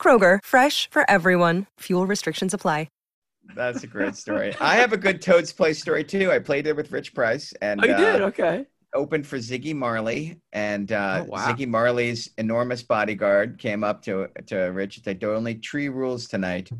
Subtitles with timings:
[0.00, 1.66] Kroger, fresh for everyone.
[1.80, 2.88] Fuel restrictions apply.
[3.56, 4.54] That's a great story.
[4.60, 6.30] I have a good Toad's Place story too.
[6.30, 8.22] I played it with Rich Price and Oh, you did?
[8.22, 8.66] uh, Okay.
[8.94, 11.48] opened for Ziggy Marley, and uh, Oh, wow.
[11.48, 16.70] Ziggy Marley's enormous bodyguard came up to to Rich and said, only three rules tonight,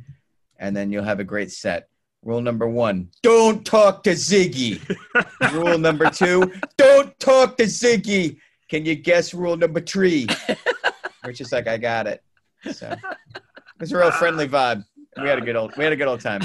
[0.60, 1.88] and then you'll have a great set."
[2.22, 4.78] Rule number one: Don't talk to Ziggy.
[5.52, 8.36] rule number two: Don't talk to Ziggy.
[8.68, 10.28] Can you guess rule number three?
[11.24, 12.22] Rich is like, "I got it."
[12.72, 14.84] So it was a real friendly vibe.
[15.20, 16.42] We had a good old we had a good old time.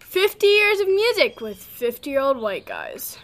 [0.00, 3.18] 50 years of music with 50 year old white guys.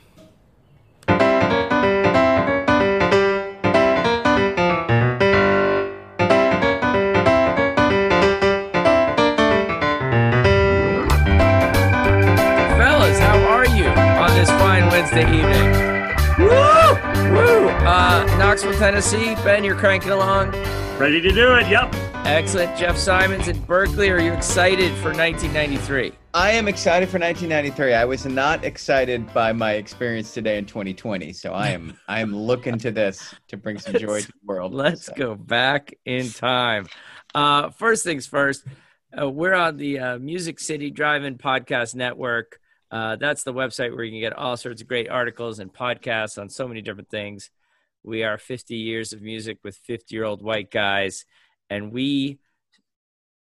[12.76, 15.94] Fellas, how are you on this fine Wednesday evening?
[16.38, 16.48] Woo!
[17.34, 17.68] Woo!
[17.68, 19.34] Uh, Knoxville, Tennessee.
[19.36, 20.52] Ben, you're cranking along.
[20.98, 21.66] Ready to do it?
[21.68, 21.92] Yep.
[22.24, 22.78] Excellent.
[22.78, 24.10] Jeff Simons in Berkeley.
[24.10, 26.12] Are you excited for 1993?
[26.34, 27.94] I am excited for 1993.
[27.94, 32.34] I was not excited by my experience today in 2020, so I am I am
[32.34, 34.72] looking to this to bring some joy to the world.
[34.72, 36.86] Let's So, go back in time.
[37.34, 38.64] Uh, first things first,
[39.20, 42.60] uh, we're on the uh, Music City Drive-In Podcast Network.
[42.92, 46.40] Uh, that's the website where you can get all sorts of great articles and podcasts
[46.40, 47.50] on so many different things.
[48.04, 51.24] We are 50 years of music with 50 year old white guys,
[51.70, 52.38] and we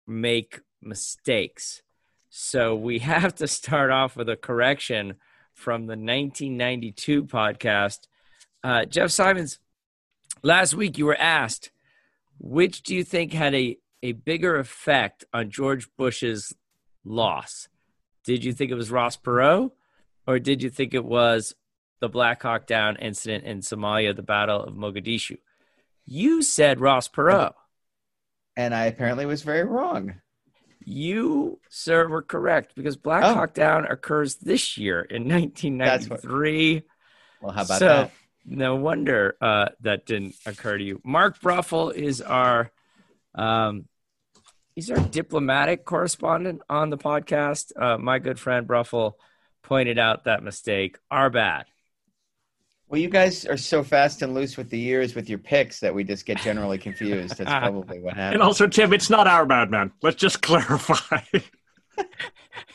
[0.07, 1.83] make mistakes.
[2.29, 5.15] So we have to start off with a correction
[5.55, 8.01] from the 1992 podcast.
[8.63, 9.59] Uh, Jeff Simons,
[10.43, 11.71] last week you were asked,
[12.39, 16.53] which do you think had a, a bigger effect on George Bush's
[17.05, 17.69] loss?
[18.25, 19.71] Did you think it was Ross Perot,
[20.27, 21.55] or did you think it was
[22.03, 25.39] the Black Hawk Down incident in Somalia, the Battle of Mogadishu?
[26.05, 27.53] You said Ross Perot.
[28.57, 30.17] and I apparently was very wrong.
[30.85, 33.35] You, sir, were correct because Black Oh.
[33.35, 36.83] Hawk Down occurs this year in 1993.
[37.41, 38.11] Well, how about so, that?
[38.45, 41.01] No wonder uh, that didn't occur to you.
[41.05, 42.73] Mark Bruffel is our
[43.37, 43.87] um,
[44.75, 47.71] he's our diplomatic correspondent on the podcast.
[47.81, 49.17] Uh, my good friend Bruffel
[49.63, 50.99] pointed out that mistake.
[51.13, 51.67] Our bad.
[52.93, 55.95] Well, you guys are so fast and loose with the years with your picks that
[55.95, 57.39] we just get generally confused.
[57.39, 58.35] That's probably what happened.
[58.35, 59.91] And also, Tim, it's not our bad, man.
[60.03, 61.21] Let's just clarify.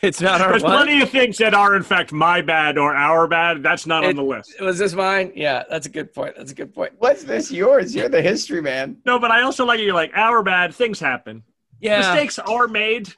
[0.01, 0.85] It's not our There's what?
[0.85, 3.61] plenty of things that are, in fact, my bad or our bad.
[3.63, 4.59] That's not It- on the list.
[4.59, 5.31] Was this mine?
[5.35, 6.35] Yeah, that's a good point.
[6.35, 6.94] That's a good point.
[6.97, 7.95] What's this yours?
[7.95, 8.97] You're the history man.
[9.06, 9.83] No, but I also like it.
[9.83, 10.73] You're like, our bad.
[10.73, 11.44] Things happen.
[11.79, 12.00] Yeah.
[12.00, 13.13] Mistakes are made.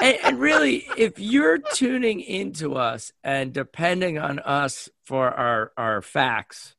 [0.00, 6.02] And, and really, if you're tuning into us and depending on us for our our
[6.02, 6.74] facts,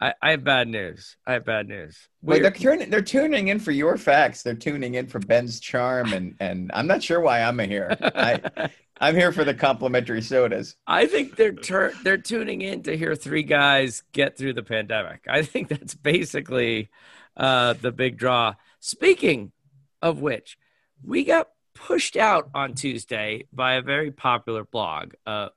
[0.00, 1.16] I, I have bad news.
[1.26, 2.08] I have bad news.
[2.22, 2.90] Wait, they're tuning.
[2.90, 4.42] They're tuning in for your facts.
[4.42, 7.96] They're tuning in for Ben's charm, and and I'm not sure why I'm here.
[8.00, 8.70] I
[9.00, 10.76] I'm here for the complimentary sodas.
[10.86, 15.24] I think they're tur- they're tuning in to hear three guys get through the pandemic.
[15.28, 16.90] I think that's basically
[17.36, 18.54] uh, the big draw.
[18.80, 19.52] Speaking
[20.00, 20.58] of which,
[21.04, 25.14] we got pushed out on Tuesday by a very popular blog.
[25.26, 25.48] Uh,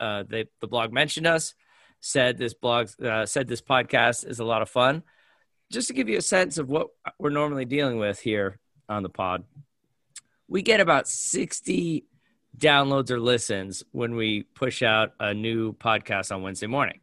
[0.00, 1.54] uh, they, the blog mentioned us,
[2.00, 5.02] said this blog uh, said this podcast is a lot of fun.
[5.70, 8.58] Just to give you a sense of what we're normally dealing with here
[8.88, 9.44] on the pod,
[10.48, 12.04] we get about sixty
[12.58, 17.00] downloads or listens when we push out a new podcast on Wednesday morning.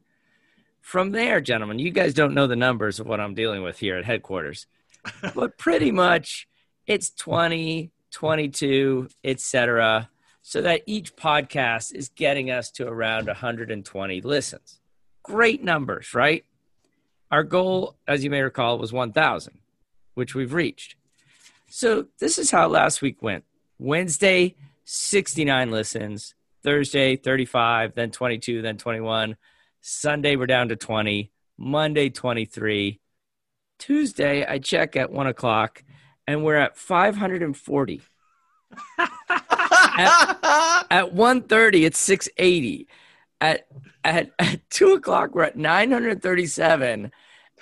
[0.82, 3.98] From there, gentlemen, you guys don't know the numbers of what I'm dealing with here
[3.98, 4.68] at headquarters,
[5.36, 6.48] but pretty much
[6.88, 10.10] it's 20, 22, etc.
[10.42, 14.80] So that each podcast is getting us to around 120 listens.
[15.24, 16.46] Great numbers, right?
[17.32, 19.60] Our goal, as you may recall, was 1,000,
[20.16, 20.96] which we've reached.
[21.70, 23.44] So this is how last week went.
[23.78, 24.56] Wednesday,
[24.86, 26.34] 69 listens.
[26.64, 29.38] Thursday, 35, then 22, then 21.
[29.82, 31.32] Sunday, we're down to 20.
[31.58, 33.00] Monday, 23.
[33.78, 35.84] Tuesday, I check at one o'clock
[36.30, 38.02] and we're at 540.
[39.00, 39.10] at,
[40.92, 42.88] at 1.30, it's 680.
[43.42, 43.66] At,
[44.04, 47.12] at, at 2 o'clock, we're at 937.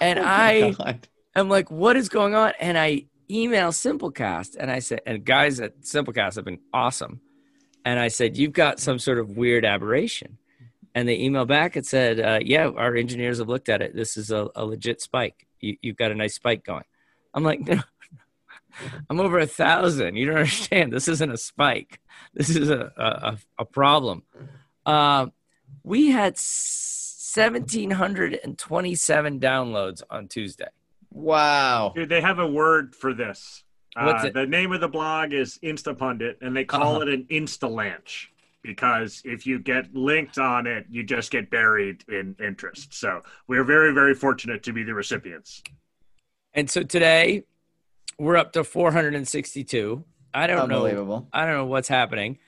[0.01, 1.07] And I God.
[1.33, 2.51] I'm like, what is going on?
[2.59, 7.21] And I email Simplecast, and I said, and guys at Simplecast have been awesome.
[7.85, 10.39] And I said, you've got some sort of weird aberration.
[10.93, 13.95] And they emailed back and said, uh, yeah, our engineers have looked at it.
[13.95, 15.47] This is a, a legit spike.
[15.61, 16.83] You, you've got a nice spike going.
[17.33, 17.81] I'm like, no,
[19.09, 20.15] I'm over a thousand.
[20.15, 20.91] You don't understand.
[20.94, 22.00] This isn't a spike.
[22.33, 24.24] This is a a, a problem.
[24.85, 25.27] Uh,
[25.83, 26.38] we had
[28.07, 30.68] 1,727 downloads on Tuesday.
[31.12, 31.94] Wow.
[31.95, 33.63] Dude, they have a word for this.
[33.95, 34.33] What's Uh, it?
[34.33, 37.01] the name of the blog is Instapundit, and they call Uh-huh.
[37.07, 38.27] it an Instalanche
[38.62, 42.94] because if you get linked on it, you just get buried in interest.
[42.94, 45.63] So we're very, very fortunate to be the recipients.
[46.53, 47.44] And so today
[48.17, 50.03] we're up to 462.
[50.33, 50.63] I don't know.
[50.63, 51.27] Unbelievable.
[51.33, 52.39] I don't know what's happening.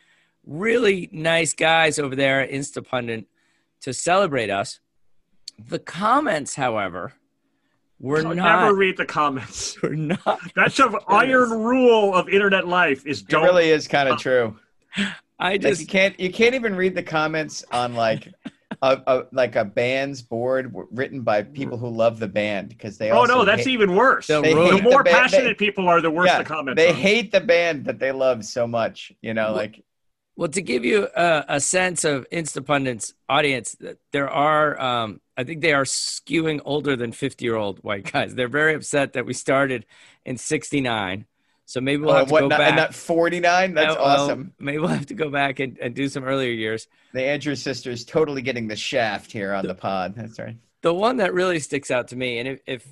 [0.46, 3.26] Really nice guys over there Instapundit
[3.82, 4.80] to celebrate us.
[5.58, 7.14] The comments, however,
[8.00, 8.62] were Never not.
[8.62, 9.80] Never read the comments.
[9.84, 10.40] were not.
[10.56, 13.44] That's an iron rule of internet life: is It don't.
[13.44, 14.58] really is kind of true.
[15.40, 18.28] I Like just you can't you can't even read the comments on like
[18.82, 23.12] a, a like a band's board written by people who love the band because they
[23.12, 24.28] oh also no, that's hate, even worse.
[24.28, 24.84] They'll they the hate it.
[24.84, 26.78] more band- passionate they- people are, the worse yeah, the comments.
[26.82, 26.94] they are.
[26.94, 29.12] hate the band that they love so much.
[29.22, 29.84] You know, Well, like
[30.36, 33.76] Well, to give you a, a sense of Instapundit's audience,
[34.14, 38.36] there are, um, I think they are skewing older than 50 year old white guys.
[38.36, 39.86] They're very upset that we started
[40.26, 41.26] in 69.
[41.70, 42.68] So maybe we'll oh, have to what go not, back.
[42.70, 43.76] and not 49?
[43.76, 44.54] That's well, awesome.
[44.58, 46.88] Maybe we'll have to go back and, and do some earlier years.
[47.14, 50.16] The Andrews sisters totally getting the shaft here on the pod.
[50.16, 50.58] That's right.
[50.82, 52.88] The one that really sticks out to me, and if, if,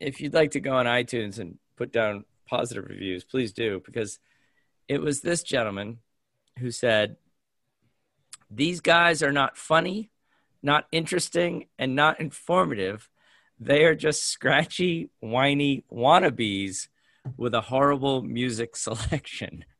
[0.00, 4.18] if you'd like to go on iTunes and put down positive reviews, please do, because
[4.86, 6.00] it was this gentleman
[6.58, 7.16] who said,
[8.50, 10.10] These guys are not funny,
[10.62, 13.08] not interesting, and not informative.
[13.58, 16.88] They are just scratchy, whiny wannabes
[17.36, 19.64] with a horrible music selection.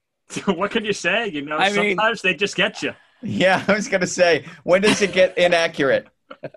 [0.46, 1.28] what can you say?
[1.28, 2.94] You know, I mean- sometimes they just get you.
[3.22, 6.06] Yeah, I was gonna say, when does it get inaccurate?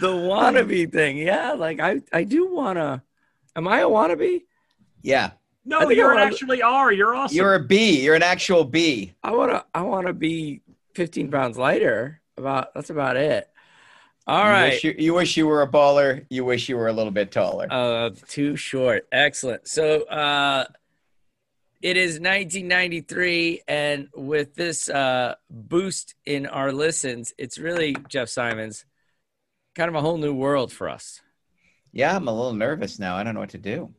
[0.00, 3.02] The wannabe thing, yeah, like I, I do wanna.
[3.54, 4.42] Am I a wannabe?
[5.02, 5.32] yeah,
[5.64, 6.90] no, you I wanna- actually are.
[6.90, 7.36] You're awesome.
[7.36, 8.02] you're a B.
[8.02, 9.14] You're an actual B.
[9.22, 10.62] I wanna, I wanna be
[10.94, 12.20] 15 pounds lighter.
[12.38, 13.49] About that's about it.
[14.26, 14.68] All you right.
[14.72, 16.24] Wish you, you wish you were a baller.
[16.30, 17.66] You wish you were a little bit taller.
[17.70, 19.06] Uh, too short.
[19.10, 19.66] Excellent.
[19.66, 20.66] So, uh,
[21.82, 28.84] it is 1993, and with this uh, boost in our listens, it's really Jeff Simons,
[29.74, 31.22] kind of a whole new world for us.
[31.92, 33.16] yeah, I'm a little nervous now.
[33.16, 33.94] I don't know what to do.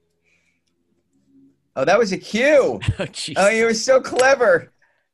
[1.75, 2.79] Oh, that was a cue.
[2.99, 3.05] Oh.
[3.37, 4.71] Oh, you were so clever.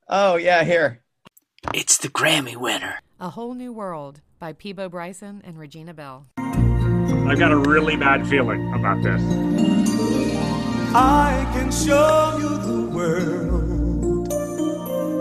[0.08, 1.02] Oh, yeah, here.
[1.72, 3.00] It's the Grammy winner.
[3.18, 6.26] A Whole New World by Peabo Bryson and Regina Belle.
[6.36, 9.20] I've got a really bad feeling about this.
[10.94, 14.30] I can show you the world,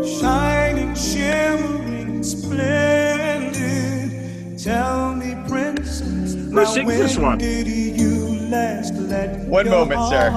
[0.08, 3.58] shining, shimmering, splendid.
[4.60, 7.38] Tell me, princess, now sings when this one?
[7.38, 10.32] did you last let One your moment, sir.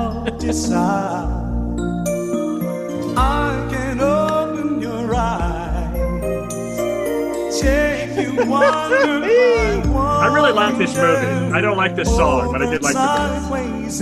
[8.48, 11.52] I really like this movie.
[11.54, 13.88] I don't like this song, but I did like the movie.
[13.90, 14.00] sideways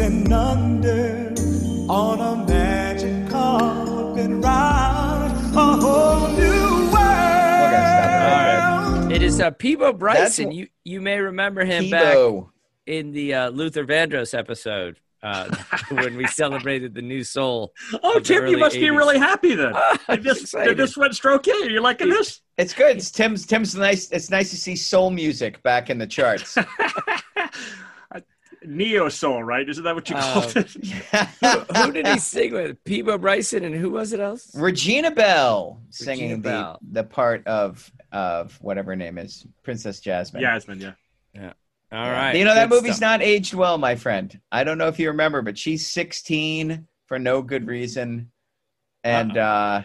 [1.89, 9.13] on a magic carpet ride, a whole new We're gonna stop it world.
[9.13, 10.51] It is uh, Peabo Bryson.
[10.51, 11.81] wh- you you may remember there.
[11.83, 12.17] him back
[12.87, 15.55] in the uh, Luther Vandross episode uh,
[15.91, 17.73] when we celebrated the new soul.
[18.03, 19.73] Oh, Tim, you early must be really happy then.
[20.09, 21.71] I'm Did this, this went stroke in?
[21.71, 22.41] You're liking this?
[22.57, 22.97] It's good.
[22.97, 23.47] It's Tim's.
[23.47, 24.11] Tim's nice.
[24.11, 26.57] It's nice to see soul music back in the charts.
[28.65, 29.67] Neo Soul, right?
[29.69, 30.71] Isn't that what you Uh, called it?
[31.41, 32.83] who, who did he sing with?
[32.85, 34.55] Peabo Bryson and who was it else?
[34.55, 36.79] Regina Belle singing Regina the Bell.
[36.93, 40.43] the part of of whatever her name is, Princess Jasmine.
[40.43, 40.93] Jasmine, yeah,
[41.35, 41.53] yeah.
[41.91, 42.37] All right.
[42.37, 43.21] You know that movie's stuff.
[43.21, 44.39] not aged well, my friend.
[44.53, 48.31] I don't know if you remember, but she's 16 for no good reason,
[49.05, 49.83] and uh,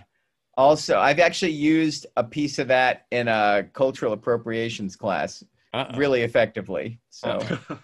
[0.57, 5.43] also I've actually used a piece of that in a cultural appropriations class
[5.73, 5.97] Uh-oh.
[5.97, 6.99] really effectively.
[7.09, 7.39] So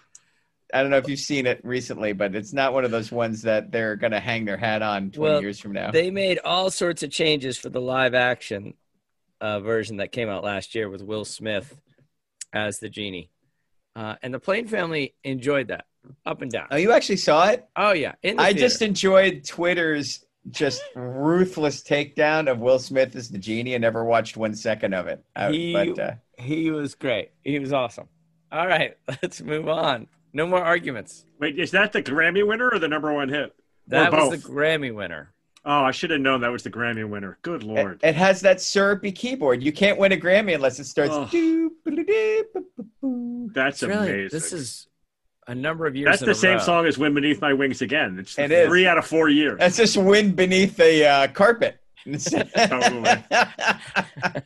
[0.74, 3.42] I don't know if you've seen it recently, but it's not one of those ones
[3.42, 5.90] that they're going to hang their hat on 20 Well, years from now.
[5.90, 8.74] They made all sorts of changes for the live action
[9.40, 11.80] uh, version that came out last year with Will Smith
[12.52, 13.30] as the genie.
[13.96, 15.84] Uh, and the Plain family enjoyed that
[16.24, 16.66] up and down.
[16.70, 17.66] oh, you actually saw it?
[17.76, 18.14] Oh, yeah.
[18.22, 18.60] In the I theater.
[18.60, 23.74] just enjoyed Twitter's just ruthless takedown of Will Smith as the genie.
[23.74, 25.22] I never watched one second of it.
[25.36, 27.32] I- He- but uh, he was great.
[27.44, 28.08] He was awesome.
[28.50, 30.06] All right, let's move on.
[30.32, 31.26] No more arguments.
[31.38, 33.54] Wait, is that the Grammy winner or the number one hit?
[33.88, 35.32] That was the Grammy winner.
[35.64, 37.38] Oh, I should have known that was the Grammy winner.
[37.42, 38.00] Good lord.
[38.02, 39.62] it has that syrupy keyboard.
[39.62, 41.12] You can't win a Grammy unless it starts.
[41.12, 41.28] Oh.
[41.30, 43.50] doo, ba-da-doo, ba-ba-boo.
[43.52, 44.28] That's really, amazing.
[44.38, 44.86] this is
[45.46, 46.06] a number of years.
[46.12, 46.64] That's in the a same row.
[46.64, 48.18] song as "Wind Beneath My Wings" again.
[48.20, 48.68] It's It is.
[48.68, 49.58] three out of four years.
[49.58, 51.76] That's just wind beneath the uh, carpet.
[52.06, 53.10] Totally.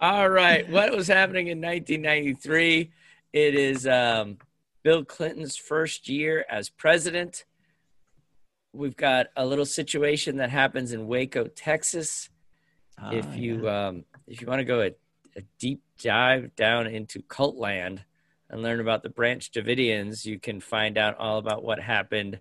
[0.00, 0.68] All right.
[0.70, 2.90] What was happening in 1993?
[3.32, 4.38] It is um,
[4.82, 7.44] Bill Clinton's first year as president.
[8.72, 12.28] We've got a little situation that happens in Waco, Texas.
[12.98, 14.92] Ah, if you um, if you want to go a,
[15.36, 18.04] a deep dive down into cult land
[18.48, 22.38] and learn about the Branch Davidians, you can find out all about what happened.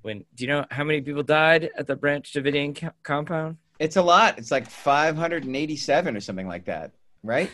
[0.00, 3.58] When do you know how many people died at the Branch Davidian co- compound?
[3.78, 4.38] It's a lot.
[4.38, 6.92] It's like 587 or something like that,
[7.22, 7.50] right?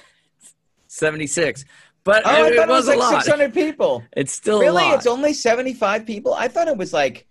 [0.89, 1.65] 76.
[2.05, 3.25] But Oh, I thought it was, was, like lot.
[3.25, 4.03] 600 people.
[4.13, 4.83] It's still really?
[4.83, 4.95] a lot.
[4.97, 6.35] It's only 75 people?
[6.35, 7.27] I thought it was like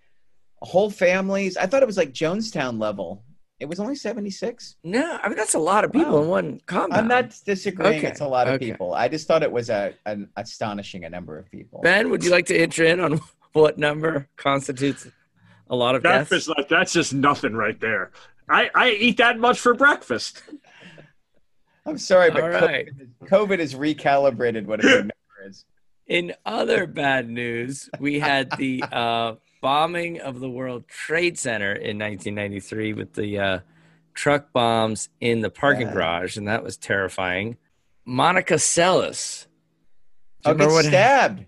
[0.62, 1.58] whole families.
[1.58, 3.24] I thought it was like Jonestown level.
[3.60, 4.76] It was only 76.
[4.84, 6.22] no, I mean that's a lot of people Wow.
[6.24, 6.94] in one compound.
[6.94, 7.98] I'm not disagreeing.
[8.00, 8.72] Okay, It's a lot of okay.
[8.72, 8.94] people.
[8.94, 11.82] I just thought it was a, an astonishing a number of people.
[11.82, 13.20] Ben, would you like to enter in on
[13.54, 15.08] what number constitutes
[15.72, 16.48] a lot of deaths?
[16.48, 18.12] Like, that's just nothing right there.
[18.48, 20.44] I, I eat that much for breakfast.
[21.86, 22.86] I'm sorry, but All right.
[22.88, 25.66] COVID, is- COVID has recalibrated what a good number is.
[26.06, 31.98] In other bad news, we had the uh, bombing of the World Trade Center in
[32.00, 33.60] 1993 with the uh,
[34.14, 35.94] truck bombs in the parking Yeah.
[35.94, 37.58] garage, and that was terrifying.
[38.06, 39.46] Monica Seles.
[40.44, 41.46] Do Oh, you get remember what stabbed.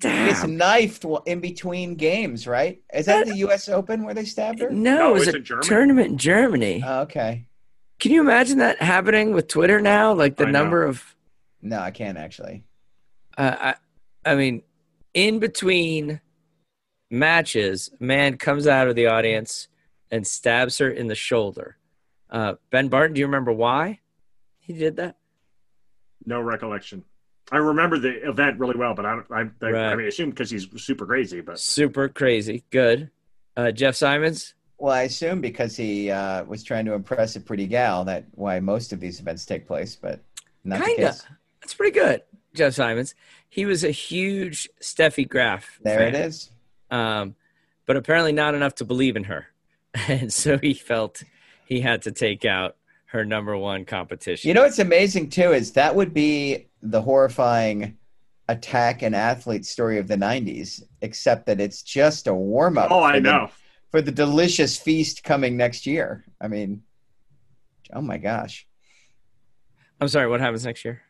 [0.00, 2.82] Gets knifed in between games, right?
[2.92, 3.68] Is that the U.S.
[3.68, 4.68] Open where they stabbed her?
[4.70, 6.82] No, No, it was a tournament in Germany.
[6.84, 7.46] Oh, okay.
[8.00, 10.12] Can you imagine that happening with Twitter now?
[10.12, 10.60] Like the I know.
[10.62, 11.14] number of,
[11.62, 12.64] No, I can't actually.
[13.38, 13.74] uh,
[14.24, 14.62] I, I mean,
[15.14, 16.20] in between
[17.12, 19.68] matches, man comes out of the audience
[20.10, 21.76] and stabs her in the shoulder.
[22.30, 24.00] Uh, ben Barton, do you remember why
[24.58, 25.16] he did that?
[26.24, 27.04] No recollection.
[27.50, 29.26] I remember the event really well, but I don't.
[29.30, 29.92] I, I, Right.
[29.92, 31.40] I mean, assume because he's super crazy.
[31.42, 32.64] But Super crazy.
[32.70, 33.10] Good.
[33.56, 34.54] Uh, Jeff Simons.
[34.78, 38.58] Well, I assume because he uh, was trying to impress a pretty gal, that why
[38.60, 40.20] most of these events take place, but
[40.64, 41.06] not the Kinda.
[41.08, 41.26] case.
[41.60, 42.22] That's pretty good.
[42.54, 43.14] Jeff Simons.
[43.48, 45.78] He was a huge Steffi Graf.
[45.82, 46.14] There fan.
[46.14, 46.50] it is.
[46.92, 47.34] Um,
[47.86, 49.46] but apparently not enough to believe in her.
[50.08, 51.22] And so he felt
[51.66, 54.48] he had to take out her number one competition.
[54.48, 57.98] You know what's amazing too is that would be the horrifying
[58.48, 62.90] attack and athlete story of the '90s, except that it's just a warm up.
[62.90, 63.50] oh, I know.
[63.90, 66.24] for the delicious feast coming next year.
[66.40, 66.82] I mean,
[67.92, 68.66] oh my gosh.
[70.00, 71.02] I'm sorry, what happens next year?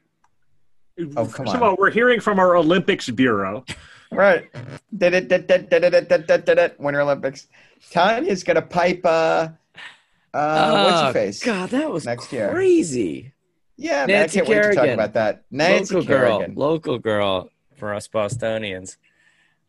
[1.16, 1.56] Oh, come First on.
[1.56, 3.64] of all, we're hearing from our Olympics bureau.
[4.12, 4.48] Right.
[4.96, 7.46] Did it, did it, did it, did it, did it, Winter Olympics.
[7.90, 9.00] Tonya's gonna pipe.
[9.04, 9.48] Uh,
[10.34, 11.42] uh, what's her Oh, face?
[11.42, 12.50] God, that was Next year.
[12.50, 13.32] crazy.
[13.76, 14.94] Yeah, man, I can't wait to talk Kerrigan.
[14.94, 15.44] about that.
[15.50, 18.96] Nancy local girl, local girl for us Bostonians.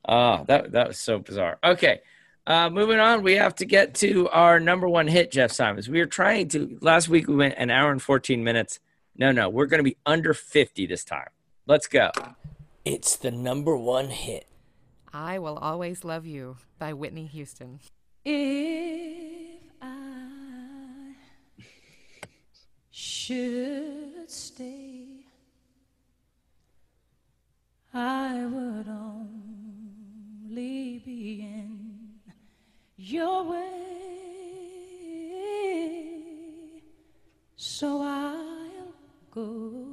[0.08, 1.58] Oh, that that was so bizarre.
[1.64, 2.02] Okay,
[2.46, 3.24] uh, moving on.
[3.24, 5.90] We have to get to our number one hit, Jeff Simons.
[5.90, 7.28] We were trying to last week.
[7.28, 8.80] We went an hour and fourteen minutes.
[9.16, 11.30] No, no, we're going to be under fifty this time.
[11.66, 12.12] Let's go.
[12.86, 14.46] It's the number one hit.
[15.14, 17.80] I Will Always Love You by Whitney Houston.
[18.26, 21.14] If I
[22.92, 25.06] should stay,
[27.94, 32.20] I would only be in
[32.98, 33.70] your way.
[37.56, 38.94] So I'll
[39.32, 39.93] go,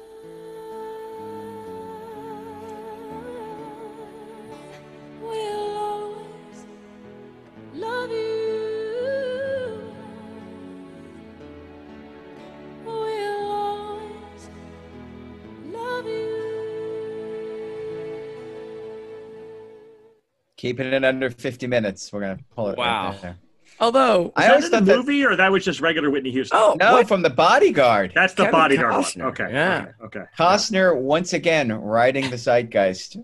[20.61, 22.13] Keeping it under 50 minutes.
[22.13, 22.77] We're gonna pull it.
[22.77, 23.15] right Wow.
[23.19, 23.37] there.
[23.79, 24.97] Although, I Is always that in thought the that.
[24.99, 26.55] movie, or that was just regular Whitney Houston?
[26.61, 27.07] oh No, what?
[27.07, 28.11] from the bodyguard.
[28.13, 29.23] that's the Kevin bodyguard Costner.
[29.23, 29.27] one.
[29.29, 29.85] Okay, Yeah.
[30.03, 30.25] okay, okay.
[30.37, 33.17] Costner once again riding the zeitgeist.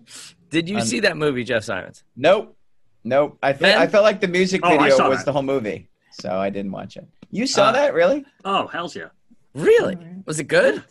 [0.50, 2.02] did you Um, see that movie, Jeff Simons?
[2.16, 2.56] Nope.
[3.04, 3.38] Nope.
[3.40, 5.26] I think I felt like the music Oh, video saw was that.
[5.26, 7.06] the whole movie, so I didn't watch it.
[7.30, 8.24] You saw Uh, that really?
[8.44, 9.10] Oh, hell's yeah.
[9.54, 9.96] Really?
[10.26, 10.82] Was it good?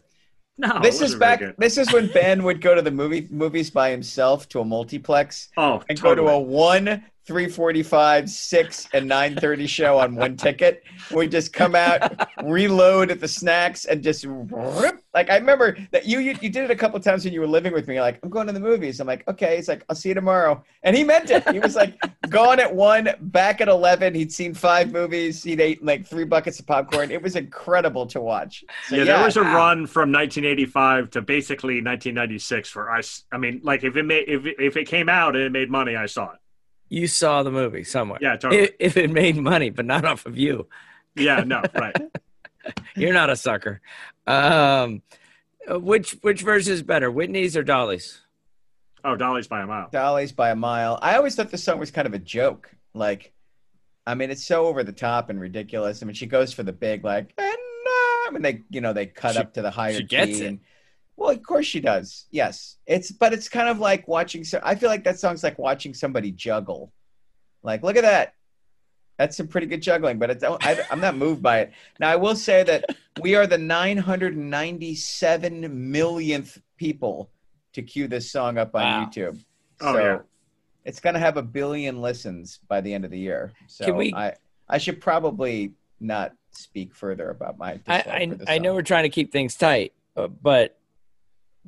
[0.59, 1.41] No, this is back.
[1.57, 5.49] This is when Ben would go to the movie movies by himself to a multiplex
[5.55, 6.15] Oh, and totally.
[6.15, 10.83] go to a one, three forty-five, six, and nine thirty show on one ticket.
[11.11, 15.01] We just come out, reload at the snacks, and just rip.
[15.13, 17.47] Like I remember that you, you you did it a couple times when you were
[17.47, 17.99] living with me.
[17.99, 18.99] Like I'm going to the movies.
[18.99, 19.57] I'm like, okay.
[19.57, 21.47] He's like, I'll see you tomorrow, and he meant it.
[21.49, 24.15] He was like, gone at one, back at eleven.
[24.15, 25.43] He'd seen five movies.
[25.43, 27.11] He'd ate like three buckets of popcorn.
[27.11, 28.63] It was incredible to watch.
[28.87, 33.23] So, yeah, yeah, there was a run from 1985 to basically 1996 for us.
[33.31, 35.69] I mean, like if it made if it, if it came out and it made
[35.69, 36.39] money, I saw it.
[36.89, 38.19] You saw the movie somewhere.
[38.21, 38.63] Yeah, totally.
[38.63, 40.67] If, if it made money, but not off of you.
[41.15, 41.95] Yeah, no, right.
[42.95, 43.81] You're not a sucker.
[44.25, 45.01] Um,
[45.67, 48.21] which which version is better, Whitney's or Dolly's?
[49.03, 49.89] Oh, Dolly's by a mile.
[49.91, 50.99] Dolly's by a mile.
[51.01, 52.69] I always thought the song was kind of a joke.
[52.93, 53.31] Like,
[54.05, 56.01] I mean, it's so over the top and ridiculous.
[56.01, 58.93] I mean, she goes for the big like, and uh, I mean, they you know
[58.93, 60.47] they cut She- up to the higher she gets key it.
[60.47, 60.59] and-
[61.17, 62.27] well, of course she does.
[62.31, 64.45] Yes, it's but it's kind of like watching.
[64.45, 66.93] So I feel like that song's like watching somebody juggle.
[67.63, 68.33] Like, look at that.
[69.17, 71.71] That's some pretty good juggling, but it's, I, I'm not moved by it.
[71.99, 72.85] Now, I will say that
[73.19, 77.31] we are the 997 millionth people
[77.73, 79.05] to cue this song up on Wow.
[79.05, 79.43] YouTube.
[79.81, 80.19] Oh, so yeah.
[80.85, 83.53] it's going to have a billion listens by the end of the year.
[83.65, 84.35] So Can we- I,
[84.69, 87.79] I should probably not speak further about my.
[87.87, 90.77] I I, I know we're trying to keep things tight, uh, but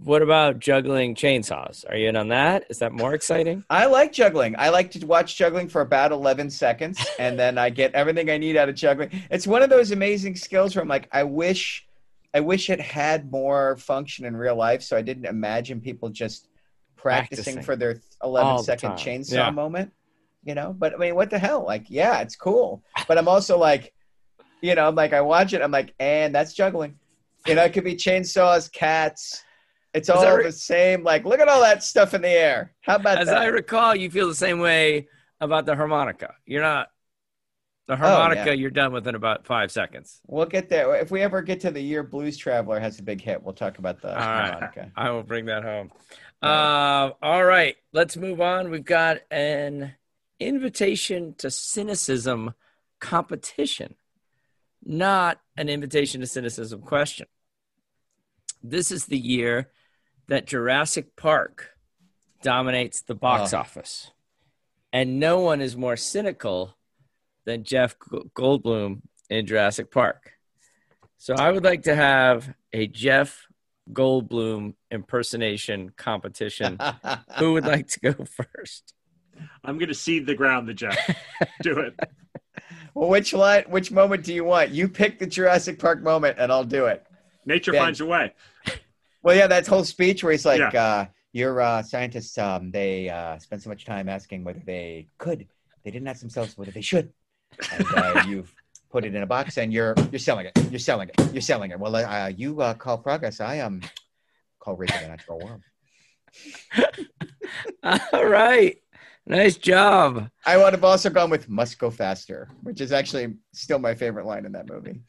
[0.04, 1.84] what about juggling chainsaws?
[1.90, 2.66] Are you in on that?
[2.70, 3.64] Is that more exciting?
[3.70, 4.56] I like juggling.
[4.58, 8.38] I like to watch juggling for about 11 seconds, and then I get everything I
[8.38, 9.10] need out of juggling.
[9.30, 11.86] It's one of those amazing skills where I'm like, I wish,
[12.34, 16.48] I wish it had more function in real life, so I didn't imagine people just
[16.96, 17.64] practicing, Practicing.
[17.64, 18.98] for their All 11 the second time.
[18.98, 19.50] chainsaw Yeah.
[19.52, 19.92] moment.
[20.46, 21.66] You know, but I mean, what the hell?
[21.66, 23.94] Like, yeah, it's cool, but I'm also like,
[24.62, 26.98] you know, I'm like, I watch it, I'm like, and that's juggling.
[27.46, 29.44] You know, it could be chainsaws, cats.
[29.94, 31.04] It's all re- the same.
[31.04, 32.74] Like, look at all that stuff in the air.
[32.82, 33.38] How about As that?
[33.38, 35.08] I recall, you feel the same way
[35.42, 36.36] about the harmonica.
[36.46, 36.90] You're not
[37.88, 38.46] the Oh, harmonica.
[38.48, 38.52] yeah.
[38.54, 40.22] You're done within about five seconds.
[40.28, 40.96] We'll get there.
[40.96, 43.80] If we ever get to the year Blues Traveler has a big hit, we'll talk
[43.80, 44.52] about the All right.
[44.52, 44.92] harmonica.
[44.96, 45.92] I will bring that home.
[46.42, 48.70] Uh, all right, let's move on.
[48.70, 49.94] We've got an
[50.40, 52.54] invitation to cynicism
[53.00, 53.96] competition,
[54.86, 57.28] not an invitation to cynicism question.
[58.64, 59.70] This is the year
[60.30, 61.72] that Jurassic Park
[62.42, 63.58] dominates the box Oh.
[63.60, 64.12] office.
[64.94, 66.76] And no one is more cynical
[67.46, 70.34] than Jeff Goldblum in Jurassic Park.
[71.18, 73.48] So I would like to have a Jeff
[73.92, 76.80] Goldblum impersonation competition.
[77.40, 78.14] Who would like to go
[78.54, 78.94] first?
[79.64, 80.98] I'm going to seed the ground, the Jeff.
[81.62, 82.00] Do it.
[82.94, 84.70] well, which line, which moment do you want?
[84.72, 87.06] You pick the Jurassic Park moment, and I'll do it.
[87.46, 87.82] Nature Ben.
[87.82, 88.34] finds a way.
[89.22, 90.84] Well, yeah, that whole speech where he's like, Yeah.
[90.84, 95.48] uh, "Your uh, scientists, um, they uh, spend so much time asking whether they could.
[95.84, 97.12] They didn't ask themselves whether they should.
[97.74, 98.54] And uh, you've
[98.90, 100.54] put it in a box, and you're you're selling it.
[100.72, 101.34] You're selling it.
[101.34, 101.80] You're selling it.
[101.80, 103.40] Well, uh, you uh, call progress.
[103.40, 103.82] I um
[104.60, 105.62] call raising the natural world.
[108.14, 108.78] All right.
[109.26, 110.30] Nice job.
[110.46, 114.26] I would have also gone with "Must Go Faster," which is actually still my favorite
[114.26, 115.02] line in that movie.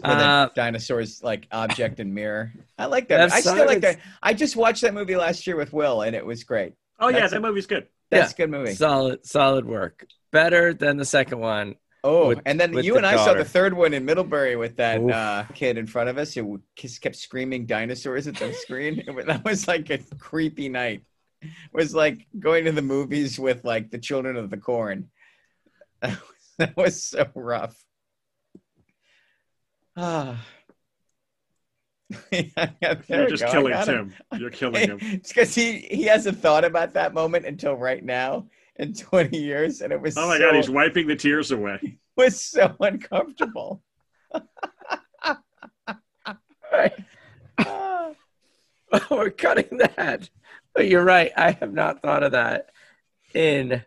[0.00, 2.52] Where the Uh, dinosaurs like object and mirror.
[2.78, 3.32] I like that.
[3.32, 3.98] I still like that.
[4.22, 6.74] I just watched that movie last year with Will, and it was great.
[6.98, 7.86] Oh, yeah, That's- that movie's good.
[8.10, 8.74] That's a good movie.
[8.74, 10.06] Solid, solid work.
[10.32, 11.74] Better than the second one.
[12.04, 14.76] Oh, with- and then you the and I saw the third one in Middlebury with
[14.76, 19.02] that uh, kid in front of us who just kept screaming dinosaurs at the screen.
[19.26, 21.02] That was like a creepy night.
[21.42, 25.10] It was like going to the movies with like the Children of the Corn.
[26.58, 27.76] That was so rough.
[29.96, 30.44] Ah.
[32.30, 32.70] Yeah,
[33.08, 33.50] You're just go.
[33.50, 34.14] Killing got him.
[34.38, 34.98] You're killing him.
[35.02, 39.80] It's because he he hasn't thought about that moment until right now in 20 years,
[39.80, 41.78] and it was Oh, my so, God, he's wiping the tears away.
[42.18, 43.82] It was so uncomfortable.
[47.58, 48.10] Ah.
[49.10, 50.30] We're cutting that.
[50.74, 51.30] But you're right.
[51.36, 52.70] I have not thought of that
[53.34, 53.84] in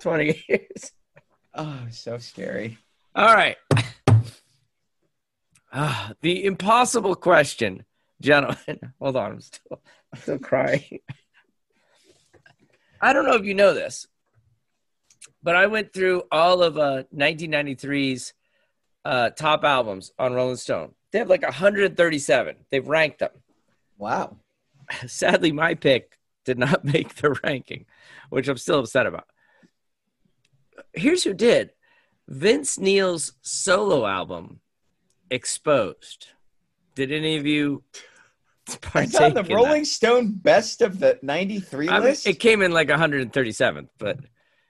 [0.00, 0.92] 20 years.
[1.54, 2.78] oh, so scary.
[3.14, 3.56] All right.
[5.72, 7.84] Ah, the impossible question,
[8.20, 8.80] gentlemen.
[9.00, 9.80] Hold on, I'm still,
[10.12, 11.00] I'm still crying.
[13.00, 14.06] I don't know if you know this,
[15.42, 18.34] but I went through all of uh, 1993's
[19.04, 20.92] uh, top albums on Rolling Stone.
[21.12, 22.56] They have like 137.
[22.70, 23.30] They've ranked them.
[23.96, 24.36] Wow.
[25.06, 27.86] Sadly, my pick did not make the ranking,
[28.28, 29.26] which I'm still upset about.
[30.92, 31.72] Here's who did
[32.28, 34.60] Vince Neil's solo album,
[35.30, 36.28] Exposed.
[36.94, 37.82] Did any of you
[38.82, 39.54] partake It's on the in that?
[39.54, 42.26] Rolling Stone Best of the '93 I mean, list.
[42.26, 44.18] it came in like 137th, but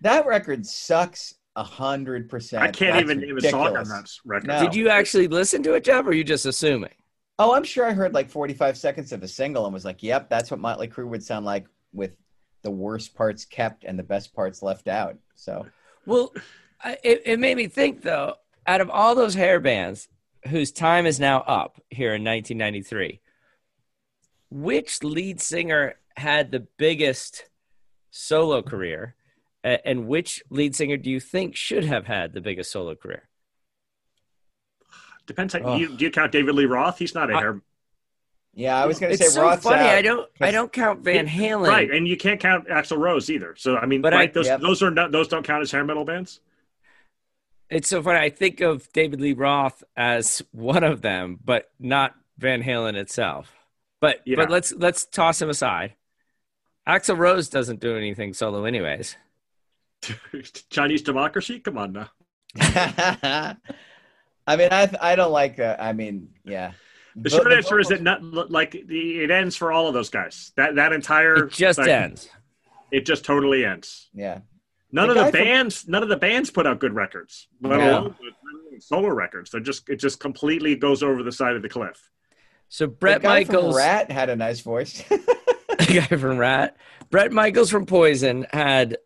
[0.02, 2.62] that record sucks a hundred percent.
[2.62, 4.20] I can't That's even name a song on ridiculous.
[4.24, 4.46] that record.
[4.48, 4.60] No.
[4.62, 6.92] did you actually listen to it, Jeff, or are you just assuming?
[7.38, 10.28] Oh, I'm sure I heard like 45 seconds of a single and was like, "Yep,
[10.28, 12.12] that's what Motley Crue would sound like with
[12.62, 15.66] the worst parts kept and the best parts left out." So
[16.06, 16.32] Well,
[16.84, 18.34] I- it, it made me think though.
[18.66, 20.06] Out of all those hair bands
[20.48, 23.20] whose time is now up here in 1993,
[24.50, 27.48] which lead singer had the biggest
[28.10, 29.14] solo career,
[29.62, 33.28] and which lead singer do you think should have had the biggest solo career?
[35.26, 35.52] Depends.
[35.54, 35.76] How, Oh.
[35.76, 36.98] you, do you count David Lee Roth?
[36.98, 37.60] He's not a I- hair.
[38.54, 39.82] yeah, I was gonna It's say so Roth's funny.
[39.82, 39.94] out.
[39.94, 40.28] I don't.
[40.40, 41.68] I 'cause- don't count Van Halen.
[41.68, 43.54] Right, and you can't count Axl Rose either.
[43.56, 44.60] So I mean, But I- those Yep.
[44.60, 46.40] those are not those don't count as hair metal bands.
[47.70, 48.18] It's so funny.
[48.18, 53.52] I think of David Lee Roth as one of them, but not Van Halen itself.
[54.00, 54.36] But Yeah.
[54.36, 55.94] but let's let's toss him aside.
[56.88, 59.16] Axl Rose doesn't do anything solo, anyways.
[60.70, 61.60] Chinese democracy.
[61.60, 62.10] Come on now.
[64.46, 65.80] I mean, I I don't like that.
[65.82, 66.72] I mean, yeah.
[67.14, 69.86] The But short the answer is vocals- that not like the, it ends for all
[69.88, 70.52] of those guys.
[70.56, 72.28] That that entire It just like, ends.
[72.90, 74.08] It just totally ends.
[74.14, 74.40] Yeah.
[74.92, 77.46] None The of the guy from- bands, none of the bands put out good records,
[77.62, 77.90] let No.
[77.90, 78.16] alone
[78.80, 79.50] solo records.
[79.50, 82.10] They're just it just completely goes over the side of the cliff.
[82.68, 85.02] So The Bret guy from Michaels, Ratt had a nice voice.
[85.08, 86.76] the guy from Ratt,
[87.10, 88.96] Bret Michaels from Poison had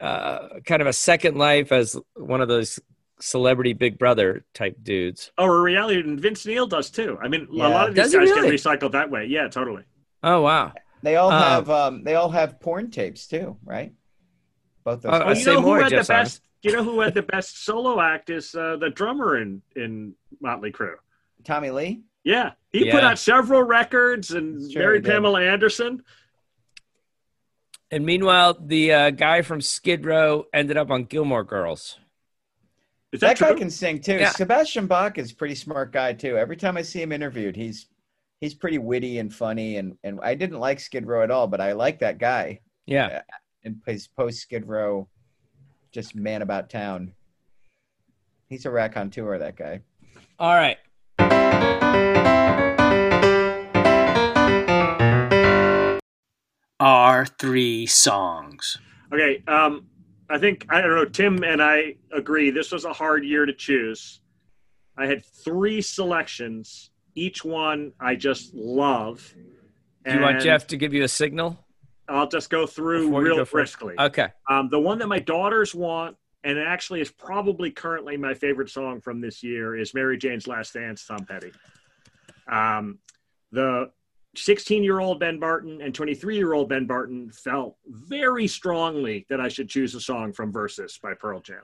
[0.00, 2.78] uh, kind of a second life as one of those
[3.20, 5.30] celebrity Big Brother type dudes.
[5.38, 7.16] Oh, a reality, and Vince Neil does too.
[7.22, 7.66] I mean, Yeah.
[7.66, 8.50] a lot of these Does guys really?
[8.56, 9.26] get recycled that way.
[9.26, 9.84] Yeah, totally.
[10.22, 10.72] Oh wow!
[11.02, 13.92] they all Um, have um they all have porn tapes too, right?
[14.84, 15.12] Both those.
[15.12, 16.24] Uh, Oh, you say know who had the Jeff Simon.
[16.24, 16.42] best?
[16.62, 20.72] You know who had the best solo act is uh, the drummer in in Motley
[20.72, 20.94] Crue.
[21.44, 22.02] Tommy Lee.
[22.22, 25.04] Yeah, he put out several records and Sure married.
[25.04, 26.02] Pamela Anderson.
[27.90, 31.98] And meanwhile, the uh, guy from Skid Row ended up on Gilmore Girls.
[33.12, 34.16] Is That, that, guy can sing too.
[34.16, 34.30] Yeah.
[34.30, 36.36] Sebastian Bach is a pretty smart guy too.
[36.36, 37.86] Every time I see him interviewed, he's
[38.40, 39.76] he's pretty witty and funny.
[39.76, 43.20] And and I didn't like Skid Row at all, but I like that guy Yeah.
[43.64, 45.08] In his post Skid Row,
[45.90, 47.12] just man about town.
[48.48, 49.80] He's a raconteur, that guy.
[50.38, 50.78] All right.
[56.80, 58.76] Our three songs.
[59.12, 59.86] Okay, um,
[60.28, 61.04] I think I don't know.
[61.04, 62.50] Tim and I agree.
[62.50, 64.20] This was a hard year to choose.
[64.96, 66.90] I had three selections.
[67.14, 69.34] Each one I just love.
[70.04, 71.63] Do you want Jeff to give you a signal?
[72.08, 73.94] I'll just go through before real go briskly.
[73.98, 74.28] Okay.
[74.48, 78.68] Um, the one that my daughters want, and it actually is probably currently my favorite
[78.70, 81.52] song from this year, is Mary Jane's Last Dance, Tom Petty.
[82.46, 82.98] Um,
[83.52, 83.90] the
[84.36, 89.40] 16 year old Ben Barton and 23 year old Ben Barton felt very strongly that
[89.40, 91.62] I should choose a song from Versus by Pearl Jam.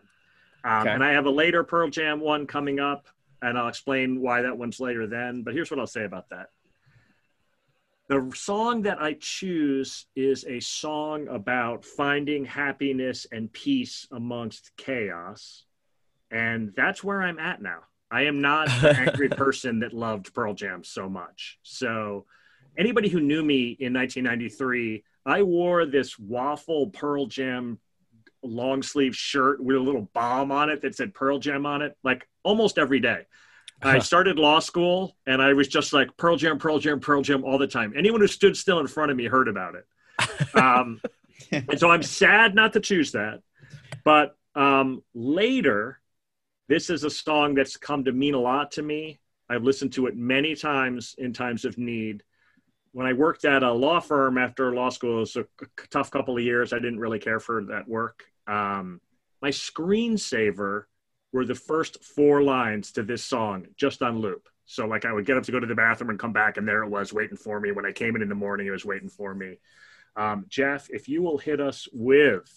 [0.64, 0.90] Um, Okay.
[0.90, 3.08] And I have a later Pearl Jam one coming up,
[3.42, 5.42] and I'll explain why that one's later then.
[5.42, 6.48] But here's what I'll say about that.
[8.10, 15.62] The song that I choose is a song about finding happiness and peace amongst chaos.
[16.28, 17.82] And that's where I'm at now.
[18.10, 21.60] I am not the angry person that loved Pearl Jam so much.
[21.62, 22.26] So,
[22.76, 27.78] anybody who knew me in 1993, I wore this waffle Pearl Jam
[28.42, 31.96] long sleeve shirt with a little bomb on it that said Pearl Jam on it,
[32.02, 33.26] like almost every day.
[33.82, 37.44] I started law school and I was just like Pearl Jam, Pearl Jam, Pearl Jam
[37.44, 37.94] all the time.
[37.96, 39.86] Anyone who stood still in front of me heard about it.
[40.54, 41.00] Um,
[41.52, 43.40] and so I'm sad not to choose that.
[44.04, 46.00] But um, later,
[46.68, 49.20] this is a song that's come to mean a lot to me.
[49.48, 52.22] I've listened to it many times in times of need.
[52.92, 55.46] When I worked at a law firm after law school, it was a
[55.90, 56.72] tough couple of years.
[56.72, 58.24] I didn't really care for that work.
[58.46, 59.00] Um,
[59.40, 60.84] my screensaver
[61.32, 64.48] were the first four lines to this song just on loop.
[64.66, 66.66] So like I would get up to go to the bathroom and come back, and
[66.66, 67.72] there it was waiting for me.
[67.72, 69.58] When I came in in the morning, it was waiting for me.
[70.16, 72.48] Um, Jeff, if you will hit us with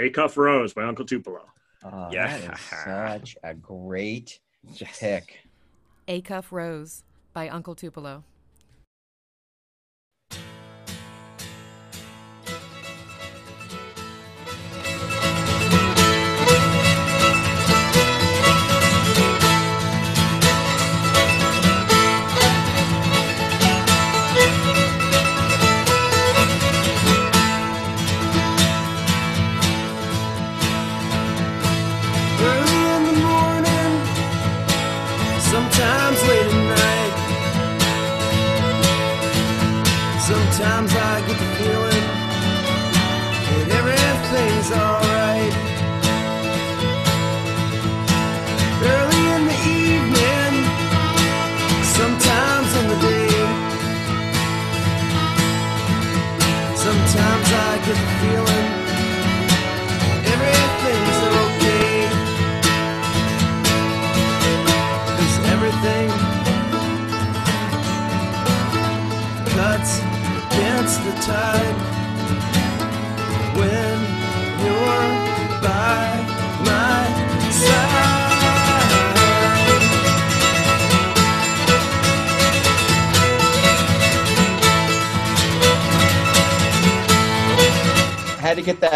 [0.00, 1.46] "Acuff Rose" by Uncle Tupelo.
[1.84, 2.56] Oh, Yeah.
[2.56, 4.40] such a great
[4.98, 5.38] pick.
[6.08, 8.24] Acuff Rose by Uncle Tupelo.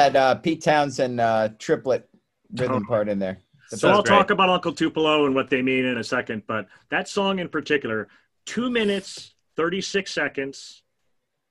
[0.04, 2.06] That uh, Pete Townshend uh, triplet
[2.54, 3.38] rhythm part in there.
[3.70, 6.42] The So best- I'll talk about Uncle Tupelo and what they mean in a second,
[6.46, 8.08] but that song in particular,
[8.44, 10.82] two minutes, 36 seconds,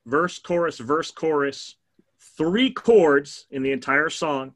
[0.06, 1.74] verse, chorus, verse, chorus,
[2.36, 4.52] three chords in the entire song,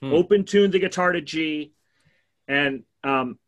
[0.00, 0.14] Hmm.
[0.14, 1.72] open tune the guitar to G.
[2.48, 3.38] And um,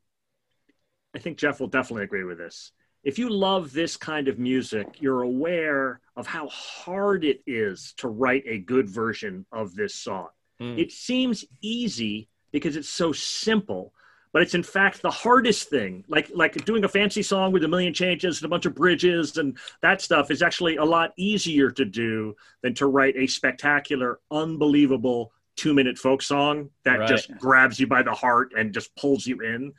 [1.14, 2.72] I think Jeff will definitely agree with this.
[3.02, 8.08] If you love this kind of music, you're aware of how hard it is to
[8.08, 10.28] write a good version of this song.
[10.58, 10.78] Hmm.
[10.78, 13.92] It seems easy because it's so simple,
[14.32, 16.04] but it's in fact the hardest thing.
[16.08, 19.36] Like like doing a fancy song with a million changes and a bunch of bridges
[19.36, 24.20] and that stuff is actually a lot easier to do than to write a spectacular,
[24.30, 27.08] unbelievable two minute folk song that Right.
[27.08, 29.72] just grabs you by the heart and just pulls you in.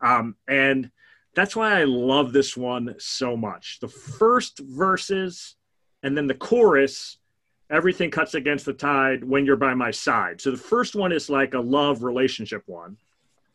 [0.00, 0.90] Um, and
[1.34, 3.78] that's why I love this one so much.
[3.80, 5.56] The first verses
[6.02, 7.18] and then the chorus
[7.70, 10.40] everything cuts against the tide when you're by my side.
[10.40, 12.98] So the first one is like a love relationship one.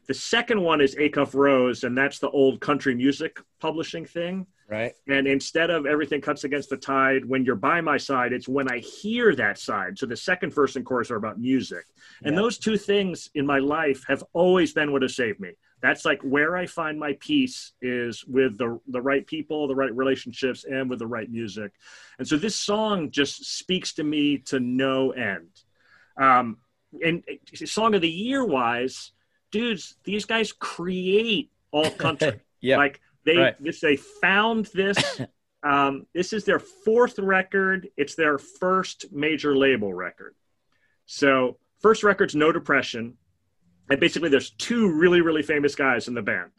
[0.07, 4.47] The second one is Acuff Rose, and that's the old country music publishing thing.
[4.67, 4.93] Right.
[5.07, 8.69] And instead of everything cuts against the tide when you're by my side, it's when
[8.71, 9.99] I hear that side.
[9.99, 11.85] So the second verse and chorus are about music.
[12.23, 12.41] And Yeah.
[12.41, 15.51] those two things in my life have always been what has saved me.
[15.81, 19.95] That's like where I find my peace is with the the right people, the right
[19.95, 21.71] relationships, and with the right music.
[22.17, 25.49] And so this song just speaks to me to no end.
[26.19, 26.57] Um,
[27.03, 29.11] and uh, song of the year wise,
[29.51, 32.39] dudes, these guys create all country.
[32.59, 32.77] Yeah.
[32.77, 33.63] Like they Right.
[33.63, 35.21] this they found this.
[35.63, 37.89] um, this is their fourth record.
[37.97, 40.33] It's their first major label record.
[41.05, 43.15] So first record's No Depression.
[43.89, 46.51] And basically there's two really, really famous guys in the band.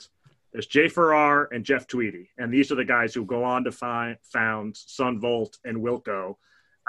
[0.52, 2.30] There's Jay Farrar and Jeff Tweedy.
[2.38, 6.36] And these are the guys who go on to find found Son Volt and Wilco.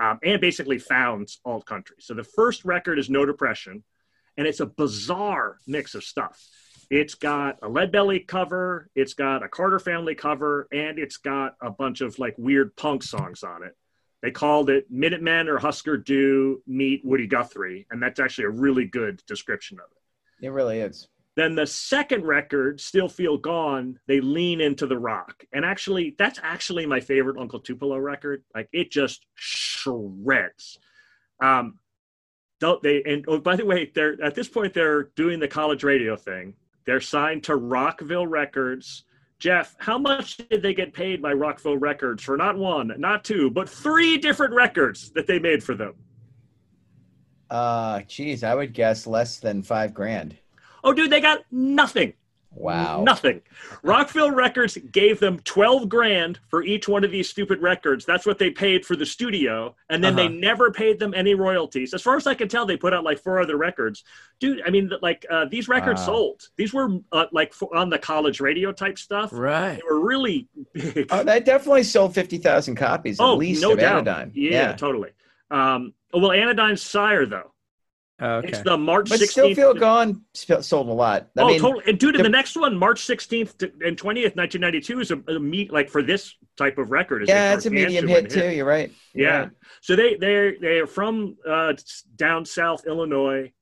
[0.02, 1.98] Um, and basically found alt country.
[2.00, 3.84] So the first record is No Depression,
[4.38, 6.42] and it's a bizarre mix of stuff.
[6.90, 11.56] It's got a Lead Belly cover, it's got a Carter Family cover, and it's got
[11.62, 13.76] a bunch of like weird punk songs on it.
[14.22, 18.86] They called it Minutemen or Husker Du meet Woody Guthrie, and that's actually a really
[18.86, 19.99] good description of it.
[20.42, 21.08] It really is.
[21.36, 25.46] Then the second record, Still Feel Gone, they lean into the rock.
[25.54, 28.44] And actually, that's actually my favorite Uncle Tupelo record.
[28.54, 30.80] Like it just shreds.
[31.42, 31.80] Um,
[32.84, 33.04] they?
[33.04, 36.56] And oh, by the way, they're at this point they're doing the college radio thing.
[36.86, 39.06] They're signed to Rockville Records.
[39.40, 43.50] Jeff, how much did they get paid by Rockville Records for not one, not two,
[43.50, 45.94] but three different records that they made for them?
[47.50, 50.38] Uh, geez, I would guess less than five grand.
[50.84, 52.14] Oh, dude, they got nothing.
[52.52, 53.04] Wow.
[53.04, 53.42] Nothing.
[53.84, 58.06] Rockville Records gave them 12 grand for each one of these stupid records.
[58.06, 59.76] That's what they paid for the studio.
[59.90, 60.34] And then they Uh-huh.
[60.36, 61.94] never paid them any royalties.
[61.94, 64.04] As far as I can tell, they put out like four other records.
[64.40, 66.50] Dude, I mean, like uh, these records sold.
[66.58, 69.30] These were uh, like on the college radio type stuff.
[69.32, 69.76] Right.
[69.76, 71.06] They were really big.
[71.12, 74.08] Oh, they definitely sold 50,000 copies at Oh, least no of doubt.
[74.08, 74.32] Anodyne.
[74.34, 75.12] Yeah, totally.
[75.52, 77.52] Um, well, Anodyne's Sire, though.
[78.22, 78.50] Okay.
[78.50, 79.30] It's the March But 16th.
[79.30, 81.30] Still Feel Gone sold a lot.
[81.38, 81.86] I oh, mean, totally.
[81.88, 85.22] And dude, in the- the next one, March 16th to, and 20th, 1992 is a,
[85.30, 87.24] a meet like for this type of record.
[87.24, 88.50] is yeah, it's a medium hit too.
[88.50, 88.92] You're right.
[89.14, 89.40] You're Yeah.
[89.40, 89.50] right.
[89.82, 91.74] So they they they're from uh,
[92.18, 93.54] down south Illinois,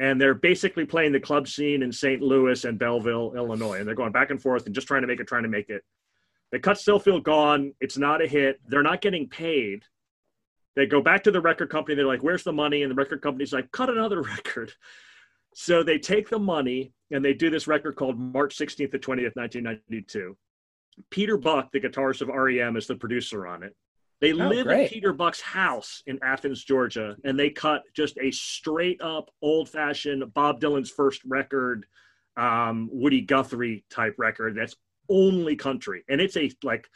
[0.00, 2.20] and they're basically playing the club scene in St.
[2.20, 5.20] Louis and Belleville, Illinois, and they're going back and forth and just trying to make
[5.20, 5.84] it, trying to make it.
[6.50, 7.72] They cut Still Feel Gone.
[7.80, 8.60] It's not a hit.
[8.66, 9.84] They're not getting paid.
[10.74, 11.94] They go back to the record company.
[11.94, 14.72] They're like, "Where's the money?" And the record company's like, "Cut another record."
[15.54, 19.36] So they take the money and they do this record called March 16th to 20th,
[19.36, 20.36] 1992.
[21.10, 23.74] Peter Buck, the guitarist of REM, is the producer on it.
[24.20, 24.90] They live in great.
[24.90, 30.32] Peter Buck's house in Athens, Georgia, and they cut just a straight up old fashioned
[30.32, 31.86] Bob Dylan's first record,
[32.36, 34.76] um, Woody Guthrie type record that's
[35.08, 36.88] only country, and it's a like,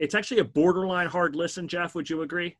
[0.00, 1.68] it's actually a borderline hard listen.
[1.68, 2.56] Jeff, would you agree?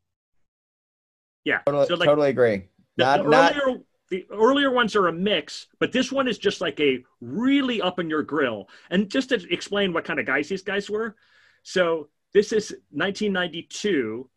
[1.44, 1.59] Yeah.
[1.66, 2.68] Totally, so like totally agree.
[2.96, 6.37] the, Not the not earlier the earlier ones are a mix, but this one is
[6.37, 8.68] just like a really up in your grill.
[8.90, 11.16] And just to explain what kind of guys these guys were,
[11.62, 14.28] so this is 1992.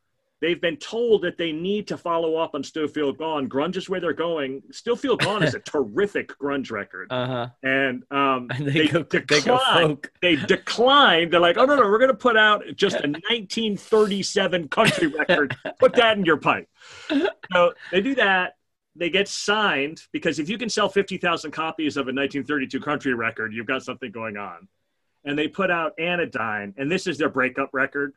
[0.42, 3.48] They've been told that they need to follow up on Still Feel Gone.
[3.48, 4.62] Grunge is where they're going.
[4.72, 7.08] Still Feel Gone is a terrific grunge record.
[7.10, 7.48] Uh huh.
[7.64, 9.88] And um, And they they, go- they go declined.
[9.88, 10.12] folk.
[10.22, 11.32] They declined.
[11.32, 15.56] They're like, oh no, no, we're going to put out just a 1937 country record.
[15.80, 16.68] Put that in your pipe.
[17.54, 18.58] So they do that.
[18.98, 23.54] They get signed because if you can sell 50,000 copies of a 1932 country record,
[23.54, 24.68] you've got something going on.
[25.26, 28.14] And they put out Anodyne, and this is their breakup record.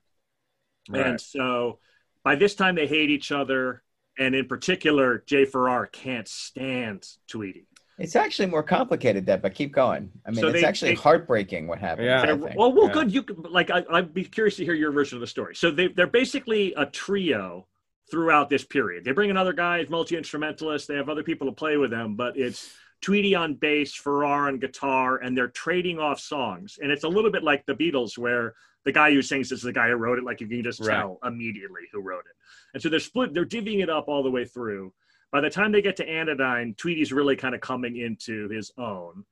[0.92, 1.78] And so
[2.24, 3.82] by this time, they hate each other.
[4.18, 7.66] And in particular, Jay Farrar can't stand Tweedy.
[7.98, 10.10] it's actually more complicated that, but keep going.
[10.26, 12.06] I mean, So it's they- actually they- heartbreaking what happened.
[12.06, 12.22] Yeah.
[12.22, 12.56] I And- think.
[12.56, 12.92] well, well, Yeah.
[12.94, 13.12] good.
[13.12, 15.54] You could- like, I, I'd be curious to hear your version of the story.
[15.54, 17.66] So they they're basically a trio
[18.10, 19.04] throughout this period.
[19.04, 20.88] They bring another guy, as multi instrumentalist.
[20.88, 24.58] They have other people to play with them, but it's Tweedy on bass, Farrar on
[24.58, 26.78] guitar, and they're trading off songs.
[26.82, 29.72] And it's a little bit like the Beatles, where the guy who sings is the
[29.72, 30.24] guy who wrote it.
[30.24, 30.96] Like you can just Right.
[30.96, 32.36] tell immediately who wrote it.
[32.74, 33.34] And so they're split.
[33.34, 34.92] They're divvying it up all the way through.
[35.30, 39.24] By the time they get to Anodyne, Tweedy's really kind of coming into his own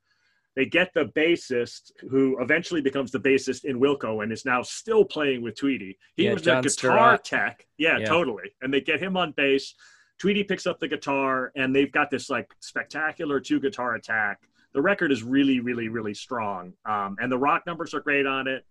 [0.55, 5.05] they get the bassist who eventually becomes the bassist in Wilco and is now still
[5.05, 5.99] playing with Tweedy.
[6.17, 7.25] He Yeah, was John guitar Stirratt.
[7.25, 7.67] tech.
[7.77, 8.07] Yeah, Yeah.
[8.07, 8.55] totally.
[8.63, 9.75] And they get him on bass.
[10.19, 14.41] Tweedy picks up the guitar and they've got this like spectacular two guitar attack.
[14.73, 16.75] The record is really, really, really strong.
[16.85, 18.65] Um, and the rock numbers are great on it.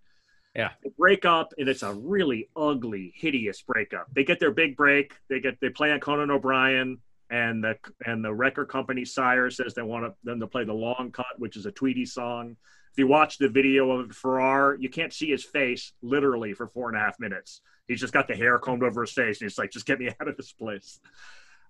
[0.55, 0.71] Yeah.
[0.83, 4.07] They break up and it's a really ugly, hideous breakup.
[4.13, 5.13] They get their big break.
[5.29, 9.73] They get they play on Conan O'Brien and the and the record company Sire says
[9.73, 12.55] they want them to play the long cut, which is a Tweedy song.
[12.93, 16.87] If you watch the video of Farrar, you can't see his face literally for four
[16.87, 17.59] and a half minutes.
[17.87, 20.09] He's just got the hair combed over his face, and he's like, "Just get me
[20.21, 20.99] out of this place."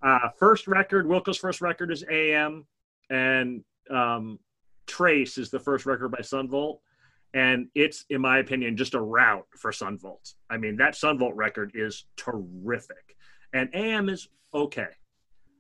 [0.02, 2.66] Uh, first record, Wilco's first record is AM,
[3.10, 4.40] and um,
[4.88, 6.82] Trace is the first record by Son Volt,
[7.34, 10.34] and it's, in my opinion, just a route for Son Volt.
[10.50, 13.18] I mean, that Son Volt record is terrific,
[13.54, 14.90] and AM is okay.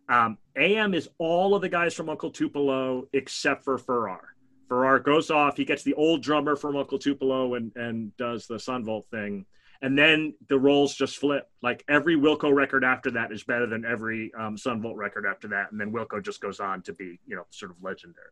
[0.07, 4.35] Um, AM is all of the guys from Uncle Tupelo except for Farrar.
[4.69, 5.57] Farrar goes off.
[5.57, 9.45] He gets the old drummer from Uncle Tupelo and and does the Son Volt thing,
[9.85, 11.47] and then the roles just flip.
[11.61, 15.47] Like every Wilco record after that is better than every um, Son Volt record after
[15.49, 18.27] that, and then Wilco just goes on to be you know sort of legendary.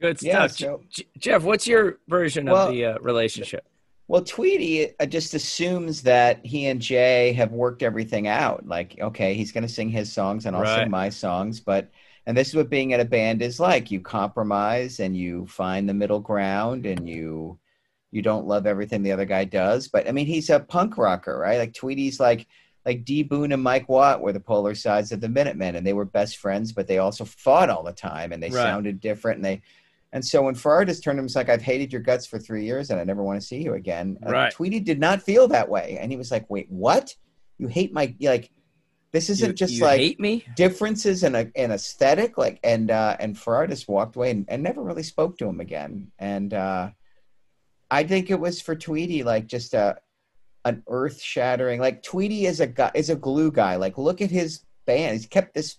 [0.00, 0.58] Good Yeah, stuff.
[0.58, 3.66] so- J- Jeff, what's your version Well- of the uh, relationship?
[4.06, 8.66] Well, Tweedy uh, just assumes that he and Jay have worked everything out.
[8.66, 10.80] Like, okay, he's going to sing his songs and I'll Right.
[10.82, 11.58] sing my songs.
[11.60, 11.90] But,
[12.26, 13.90] and this is what being in a band is like.
[13.90, 17.58] You compromise and you find the middle ground and you,
[18.14, 19.88] you don't love everything the other guy does.
[19.88, 21.58] But I mean, he's a punk rocker, right?
[21.58, 22.46] Like Tweedy's like,
[22.86, 23.22] like D.
[23.22, 26.36] Boon and Mike Watt were the polar sides of the Minutemen and they were best
[26.36, 28.62] friends, but they also fought all the time and they Right.
[28.62, 29.62] sounded different and they,
[30.12, 32.38] and so when Farrar just turned to him, he's like, I've hated your guts for
[32.38, 34.16] three years and I never want to see you again.
[34.24, 34.52] Uh, Right.
[34.52, 35.98] Tweedy did not feel that way.
[36.00, 37.12] And he was like, wait, what?
[37.58, 38.50] You hate my, like,
[39.10, 40.44] this isn't You- just you like hate me.
[40.54, 42.38] differences in a, in aesthetic.
[42.38, 45.58] Like, and, uh, and Farrar just walked away and, and never really spoke to him
[45.60, 46.12] again.
[46.18, 46.90] And, uh,
[47.90, 49.96] I think it was for Tweedy, like just a,
[50.64, 53.76] an earth shattering, like Tweedy is a guy, is a glue guy.
[53.76, 55.14] Like, look at his band.
[55.14, 55.76] He's kept this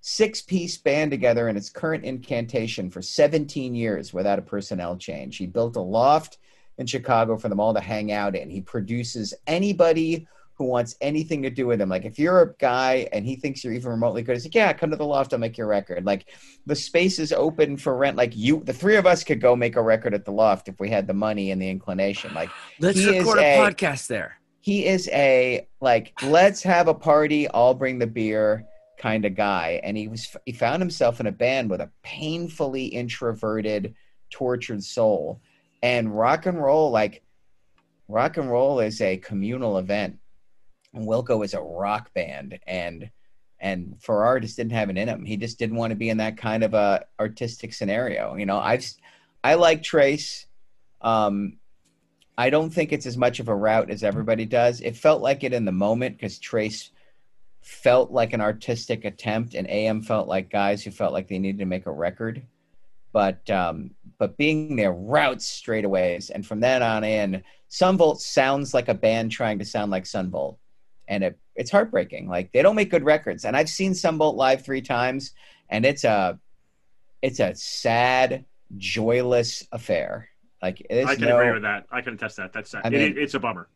[0.00, 5.36] six piece band together in its current incantation for 17 years without a personnel change.
[5.36, 6.38] He built a loft
[6.78, 8.48] in Chicago for them all to hang out in.
[8.48, 10.26] He produces anybody
[10.58, 11.88] who wants anything to do with him.
[11.88, 14.72] Like if you're a guy and he thinks you're even remotely good, he's like, yeah,
[14.72, 16.04] come to the loft, I'll make your record.
[16.04, 16.28] Like
[16.66, 18.16] the space is open for rent.
[18.16, 20.80] Like you, the three of us could go make a record at the loft if
[20.80, 22.34] we had the money and the inclination.
[22.34, 24.38] Like Let's record a, a- podcast there.
[24.60, 28.66] he is a like let's have a party i'll bring the beer
[28.98, 32.86] kind of guy and he was he found himself in a band with a painfully
[32.86, 33.94] introverted
[34.30, 35.40] tortured soul
[35.84, 37.22] and rock and roll like
[38.08, 40.18] rock and roll is a communal event
[40.94, 43.10] wilco is a rock band and
[43.60, 45.24] and Farrar just didn't have it in him.
[45.24, 48.36] He just didn't want to be in that kind of a artistic scenario.
[48.36, 48.86] You know, I've
[49.42, 50.46] I like Trace.
[51.00, 51.58] Um,
[52.36, 54.80] I don't think it's as much of a route as everybody does.
[54.80, 56.90] It felt like it in the moment because Trace
[57.62, 61.58] felt like an artistic attempt, and AM felt like guys who felt like they needed
[61.58, 62.42] to make a record.
[63.12, 68.72] But um, but being there routes straightaways, and from then on in, Son Volt sounds
[68.72, 70.58] like a band trying to sound like Son Volt,
[71.08, 72.28] and it it's heartbreaking.
[72.28, 75.32] Like they don't make good records, and I've seen Son Volt live three times,
[75.68, 76.38] and it's a
[77.22, 78.44] it's a sad,
[78.76, 80.28] joyless affair.
[80.62, 81.86] Like I can no, agree with that.
[81.90, 82.52] I can attest that.
[82.52, 82.82] That's sad.
[82.84, 83.68] I It- it's a bummer.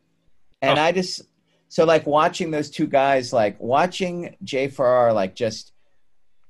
[0.60, 0.82] and Oh.
[0.82, 1.22] I just
[1.68, 5.72] so like watching those two guys, like watching Jay Farrar, like just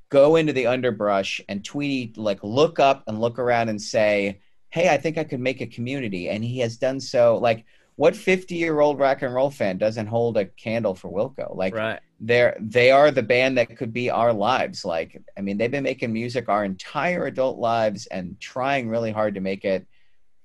[0.08, 4.88] go into the underbrush and Tweedy like look up and look around and say, "Hey,
[4.88, 7.38] I think I could make a community," and he has done so.
[7.38, 7.64] Like,
[7.96, 11.54] what fifty-year-old rock and roll fan doesn't hold a candle for Wilco?
[11.54, 12.00] Like, Right.
[12.20, 14.84] they're they are the band that could be our lives.
[14.84, 19.34] Like, I mean, they've been making music our entire adult lives and trying really hard
[19.34, 19.86] to make it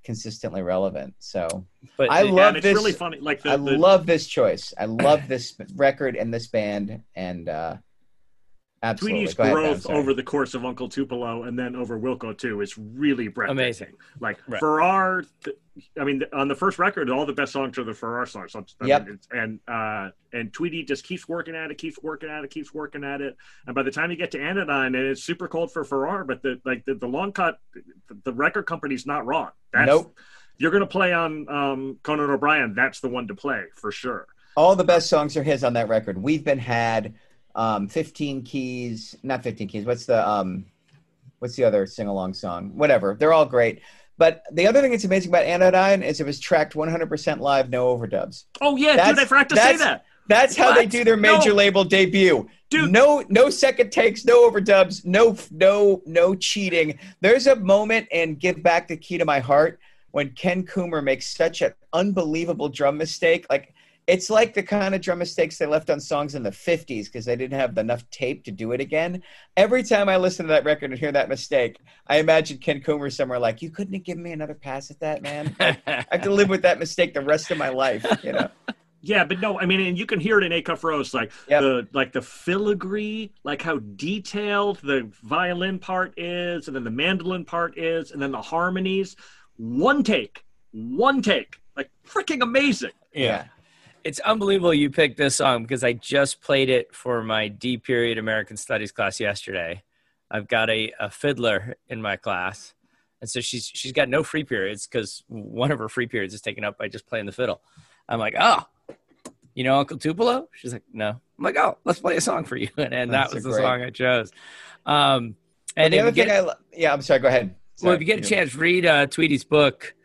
[0.04, 1.14] consistently relevant.
[1.20, 1.66] So
[1.98, 2.76] But I love and it's this.
[2.76, 3.20] really funny.
[3.20, 4.74] Like the, I the- love this choice.
[4.78, 7.76] I love this record and this band, and uh,
[8.84, 9.20] absolutely.
[9.26, 12.78] Tweedy's ahead, growth over the course of Uncle Tupelo and then over Wilco too is
[12.78, 13.60] really breathtaking.
[13.60, 13.94] Amazing.
[14.20, 14.60] Like Right.
[14.60, 15.58] Farrar, th-
[16.00, 18.54] I mean, on the first record, all the best songs are the Farrar songs.
[18.54, 19.08] So, I Yep.
[19.08, 22.74] mean, and uh, and Tweedy just keeps working at it, keeps working at it, keeps
[22.74, 23.38] working at it.
[23.66, 26.42] And by the time you get to Anodyne, and it's super cold for Farrar, but
[26.42, 29.50] the like the, the long cut, the, the record company's not wrong.
[29.74, 30.18] That's, Nope.
[30.60, 32.74] You're going to play on um, Conan O'Brien.
[32.74, 34.28] That's the one to play for sure.
[34.56, 36.20] All the best songs are his on that record.
[36.20, 37.14] We've been had
[37.54, 39.86] um, 15 keys, not 15 keys.
[39.86, 40.66] What's the um,
[41.40, 42.72] what's the other sing along song?
[42.76, 43.16] Whatever.
[43.20, 43.82] They're all great.
[44.18, 47.96] But the other thing that's amazing about Anodyne is it was tracked 100% live, no
[47.96, 48.46] overdubs.
[48.62, 50.06] Oh yeah, dude, That's- I forgot to say that.
[50.30, 51.56] That's how they do their major No.
[51.56, 52.50] label debut.
[52.70, 52.92] Dude.
[52.92, 57.00] No, no second takes, no overdubs, no, no, no cheating.
[57.22, 59.80] There's a moment in "Give Back the Key to My Heart"
[60.12, 63.46] when Ken Coomer makes such an unbelievable drum mistake.
[63.50, 63.74] Like
[64.08, 67.26] it's like the kind of drum mistakes they left on songs in the '50s because
[67.26, 69.22] they didn't have enough tape to do it again.
[69.58, 71.78] Every time I listen to that record and hear that mistake,
[72.08, 75.22] I imagine Ken Coomer somewhere like, "You couldn't have given me another pass at that,
[75.22, 75.56] man.
[75.60, 75.78] I
[76.10, 78.50] have to live with that mistake the rest of my life." You know.
[79.00, 81.62] Yeah, but no, I mean, and you can hear it in Acuff Rose, like Yep.
[81.62, 87.46] the like the filigree, like how detailed the violin part is, and then the mandolin
[87.46, 89.16] part is, and then the harmonies.
[89.58, 92.92] One take, one take, like freaking amazing.
[93.14, 93.46] yeah.
[94.08, 98.18] It's unbelievable you picked this song because I just played it for my D period
[98.18, 99.84] American Studies class yesterday.
[100.32, 102.74] I've got a, a fiddler in my class.
[103.20, 106.40] And so she's she's got no free periods because one of her free periods is
[106.40, 107.62] taken up by just playing the fiddle.
[108.08, 108.66] I'm like, oh,
[109.54, 110.48] you know Uncle Tupelo?
[110.54, 111.10] She's like, no.
[111.10, 112.70] I'm like, oh, let's play a song for you.
[112.78, 114.32] And, and that was the great- song I chose.
[114.86, 115.36] Um,
[115.76, 117.20] And the other you get- thing I lo- yeah, I'm sorry.
[117.20, 117.56] Go ahead.
[117.82, 119.96] well, if you get a chance, read uh, Tweedy's book.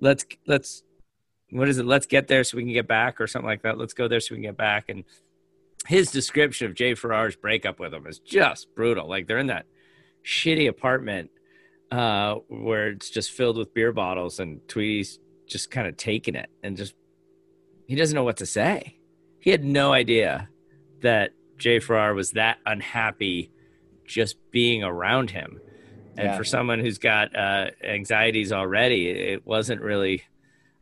[0.00, 0.84] Let's let's
[1.50, 1.86] what is it?
[1.86, 3.78] Let's get there so we can get back, or something like that.
[3.78, 4.88] Let's go there so we can get back.
[4.88, 5.04] And
[5.86, 9.08] his description of Jay Farrar's breakup with him is just brutal.
[9.08, 9.66] Like they're in that
[10.24, 11.30] shitty apartment
[11.90, 16.50] uh, where it's just filled with beer bottles, and Tweedy's just kind of taking it
[16.62, 16.94] and just
[17.86, 18.98] he doesn't know what to say.
[19.40, 20.50] He had no idea
[21.00, 23.50] that Jay Farrar was that unhappy
[24.04, 25.58] just being around him.
[26.18, 26.36] And Yeah.
[26.36, 30.24] for someone who's got uh, anxieties already, it wasn't really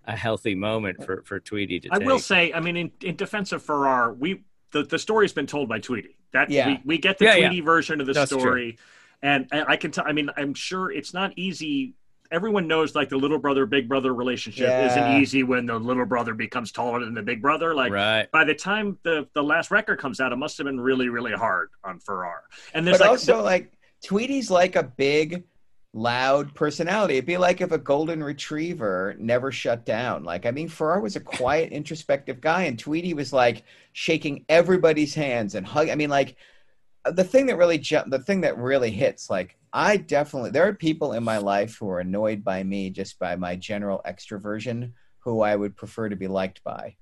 [0.06, 2.06] a healthy moment for, for Tweedy to I take.
[2.06, 4.42] will say, I mean, in, in defense of Farrar, we
[4.72, 6.16] the, the story's been told by Tweedy.
[6.32, 6.66] That Yeah.
[6.68, 7.62] we, we get the Yeah, yeah.
[7.62, 8.78] Version of the That's story,
[9.22, 10.04] and, and I can tell.
[10.06, 11.94] I mean, I'm sure it's not easy.
[12.30, 14.86] Everyone knows like the little brother big brother relationship Yeah.
[14.90, 17.72] isn't easy when the little brother becomes taller than the big brother.
[17.74, 18.30] Like right.
[18.32, 21.32] by the time the the last record comes out, it must have been really really
[21.32, 22.42] hard on Farrar.
[22.74, 23.72] And there's but like also like
[24.04, 25.44] Tweedy's like a big,
[25.96, 27.14] loud personality.
[27.14, 30.24] It'd be like if a golden retriever never shut down.
[30.24, 35.14] Like I mean, Farrar was a quiet, introspective guy, and Tweedy was like shaking everybody's
[35.14, 35.88] hands and hug.
[35.88, 36.36] I mean, like
[37.04, 40.74] the thing that really ju- the thing that really hits like i definitely there are
[40.74, 45.40] people in my life who are annoyed by me just by my general extroversion who
[45.40, 46.96] i would prefer to be liked by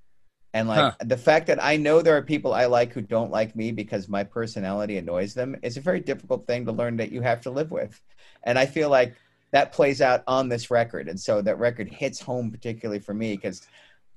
[0.53, 0.93] and like Huh.
[1.07, 4.09] the fact that i know there are people i like who don't like me because
[4.09, 7.51] my personality annoys them is a very difficult thing to learn that you have to
[7.51, 7.99] live with
[8.45, 9.15] and i feel like
[9.53, 13.35] that plays out on this record and so that record hits home particularly for me
[13.35, 13.67] because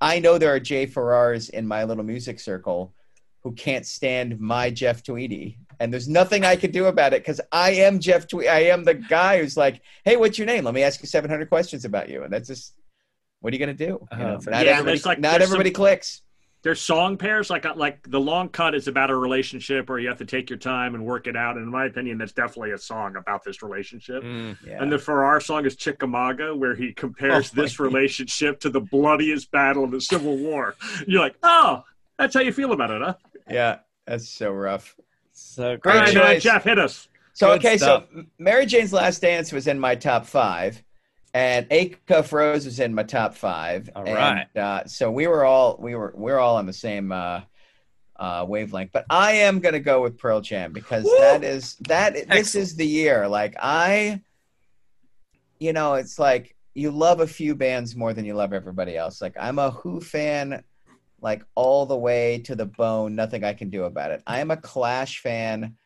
[0.00, 2.92] i know there are jay farrars in my little music circle
[3.42, 5.58] who can't stand my Jeff Tweedy.
[5.78, 8.48] And there's nothing I could do about it because I am Jeff Tweedy.
[8.48, 10.64] I am the guy who's like, hey, what's your name?
[10.64, 12.24] Let me ask you 700 questions about you.
[12.24, 12.74] And that's just,
[13.40, 14.08] what are you going to do?
[14.10, 16.22] You know, that's- not Yeah, everybody, like- not everybody some- clicks.
[16.62, 20.18] There's song pairs like like the long cut is about a relationship where you have
[20.18, 21.56] to take your time and work it out.
[21.56, 24.22] And in my opinion, that's definitely a song about this relationship.
[24.24, 24.56] Mm.
[24.66, 24.82] Yeah.
[24.82, 29.50] And the Farrar song is Chickamauga, where he compares Oh, this relationship to the bloodiest
[29.52, 30.74] battle of the Civil War.
[31.06, 31.84] You're like, oh,
[32.18, 33.14] that's how you feel about it, huh?
[33.48, 34.96] yeah, that's so rough.
[35.32, 36.16] So Great right, great.
[36.16, 36.42] uh, choice.
[36.42, 37.06] Jeff, hit us.
[37.34, 38.06] So, Good okay, stuff.
[38.12, 40.82] so Mary Jane's Last Dance was in my top five.
[41.34, 43.90] And A Cuff Rose was in my top five.
[43.94, 44.46] All right.
[44.54, 44.62] and.
[44.62, 47.42] Uh, so we were all we were we're all on the same uh,
[48.18, 48.90] uh, wavelength.
[48.92, 51.16] But I am gonna go with Pearl Jam because Woo!
[51.20, 53.28] that is that this is the year.
[53.28, 54.22] Like I,
[55.58, 59.20] you know, it's like you love a few bands more than you love everybody else.
[59.20, 60.62] Like I'm a Who fan,
[61.20, 63.14] like all the way to the bone.
[63.14, 64.22] Nothing I can do about it.
[64.26, 65.76] I am a Clash fan,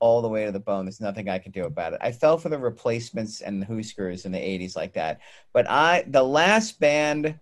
[0.00, 0.86] all the way to the bone.
[0.86, 2.00] There's nothing I can do about it.
[2.02, 5.20] I fell for the replacements and the Huskers in the '80s like that.
[5.52, 7.38] But I, the last band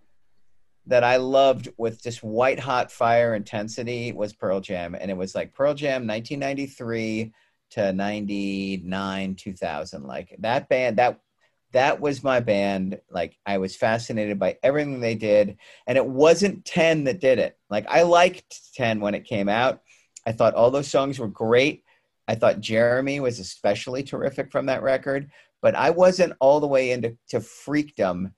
[0.85, 5.35] that I loved with just white hot fire intensity was Pearl Jam, and it was
[5.35, 7.33] like Pearl Jam 1993
[7.71, 11.19] to 99 2000 like that band that
[11.71, 12.99] that was my band.
[13.09, 15.57] Like i was fascinated by everything they did.
[15.87, 17.57] And it wasn't 10 that did it.
[17.69, 19.81] Like i liked 10 when it came out.
[20.25, 21.83] I thought all those songs were great
[22.29, 25.29] i thought jeremy was especially terrific from that record
[25.61, 28.31] but i wasn't all the way into to freakdom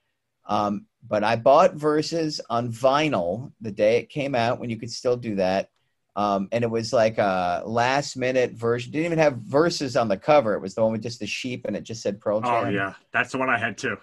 [0.47, 4.91] um, but i bought Versus on vinyl the day it came out when you could
[4.91, 5.69] still do that
[6.15, 8.91] um, and it was like a last minute version.
[8.91, 10.53] Didn't even have Versus on the cover.
[10.53, 12.65] It was the one with just the sheep, and it just said Pearl Jam.
[12.65, 13.97] Oh yeah, that's the one I had too.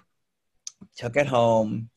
[0.96, 1.90] Took it home,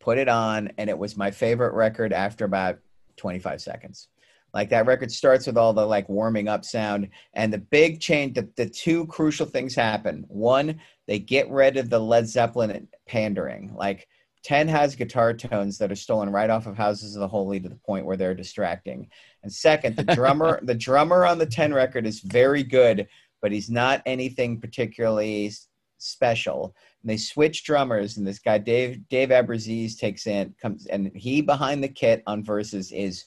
[0.00, 2.78] put it on, and it was my favorite record after about
[3.16, 4.08] 25 seconds.
[4.54, 8.34] Like that record starts with all the like warming up sound, and the big change.
[8.34, 10.24] The, the two crucial things happen.
[10.28, 13.74] One, they get rid of the Led Zeppelin pandering.
[13.74, 14.06] Like
[14.44, 17.68] 10 has guitar tones that are stolen right off of Houses of the Holy to
[17.68, 19.08] the point where they're distracting.
[19.42, 23.08] And second, the drummer the drummer on the 10 record is very good,
[23.42, 25.50] but he's not anything particularly
[25.98, 26.76] special.
[27.02, 31.40] And they switch drummers, and this guy Dave Dave Abbruzzese takes in comes and he
[31.40, 33.24] behind the kit on Versus is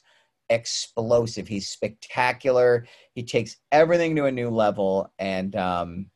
[0.50, 1.48] explosive.
[1.48, 2.86] He's spectacular.
[3.14, 6.06] He takes everything to a new level, and um,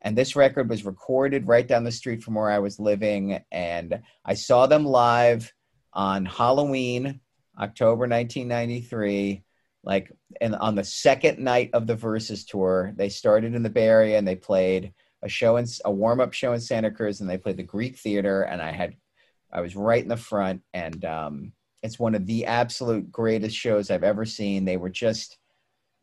[0.00, 3.40] and this record was recorded right down the street from where I was living.
[3.50, 5.52] And I saw them live
[5.92, 7.20] on Halloween,
[7.58, 9.42] October 1993.
[9.82, 13.88] Like, and on the second night of the Versus tour, they started in the Bay
[13.88, 17.28] Area and they played a show in a warm up show in Santa Cruz, and
[17.28, 18.42] they played the Greek Theater.
[18.42, 18.94] And I had,
[19.52, 21.52] I was right in the front, and um,
[21.82, 24.64] it's one of the absolute greatest shows I've ever seen.
[24.64, 25.38] They were just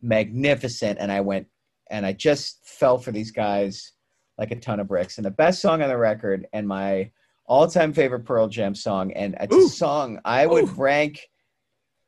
[0.02, 1.48] magnificent, and I went
[1.90, 3.92] and I just fell for these guys
[4.38, 5.18] like a ton of bricks.
[5.18, 7.12] And the best song on the record, and my
[7.46, 11.30] all-time favorite Pearl Jam song, and it's a song I would rank.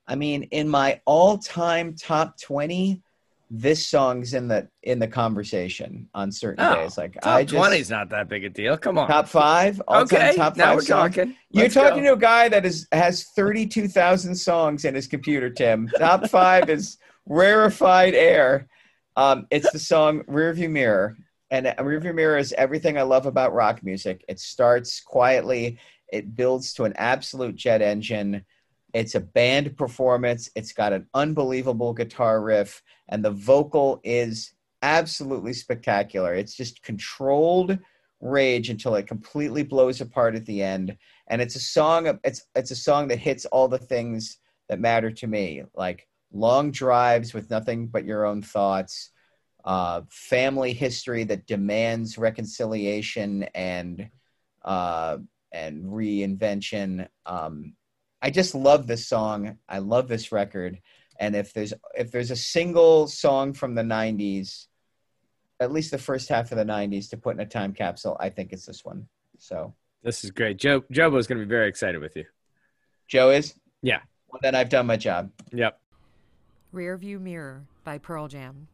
[0.07, 3.01] I mean, in my all-time top twenty,
[3.49, 6.97] this song's in the in the conversation on certain Oh, days.
[6.97, 8.77] Like top I just 20's not that big a deal.
[8.77, 9.07] Come on.
[9.07, 10.57] top five, okay, top five.
[10.57, 11.15] now we're songs.
[11.15, 11.35] talking.
[11.51, 12.09] You're talking go.
[12.09, 15.87] to a guy that is has 32,000 songs in his computer, Tim.
[15.97, 18.67] Top five is rarefied air.
[19.15, 21.17] Um, it's the song Rearview Mirror.
[21.49, 24.23] And Rearview Mirror is everything I love about rock music.
[24.27, 25.79] It starts quietly,
[26.11, 28.43] it builds to an absolute jet engine.
[28.97, 30.49] It's a band performance.
[30.55, 36.33] It's got an unbelievable guitar riff, and the vocal is absolutely spectacular.
[36.33, 37.77] It's just controlled
[38.21, 40.97] rage until it completely blows apart at the end.
[41.27, 45.11] And it's a song it's it's a song that hits all the things that matter
[45.11, 49.11] to me, like long drives with nothing but your own thoughts,
[49.63, 54.09] uh, family history that demands reconciliation and
[54.65, 55.17] uh,
[55.51, 57.07] and reinvention.
[57.27, 57.75] Um,
[58.22, 59.57] I just love this song.
[59.70, 60.80] I love this record.
[61.20, 64.68] And if there's if there's a single song from the '90s,
[65.59, 68.30] at least the first half of the '90s, to put in a time capsule, I
[68.30, 69.07] think it's this one.
[69.39, 70.57] So This is great.
[70.57, 72.26] Joe Jobo's going to be very excited with you.
[73.07, 73.99] Joe is Yeah.
[74.28, 75.32] well, then I've done my job.
[75.53, 75.80] Yep.
[76.74, 78.68] Rearview Mirror by Pearl Jam.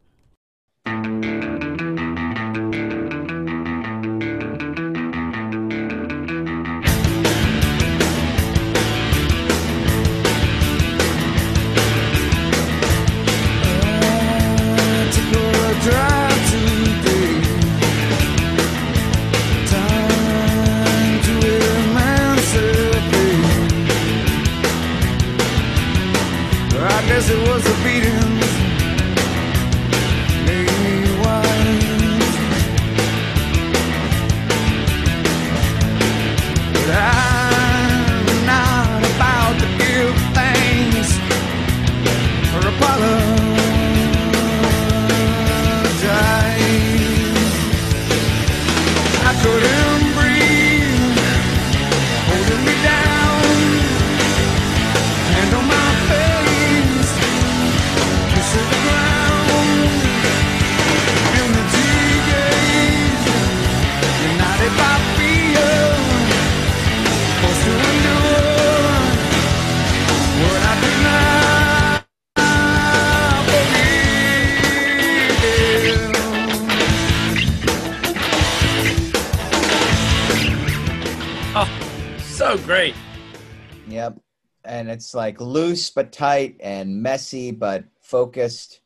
[84.83, 88.81] And it's like loose but tight and messy but focused.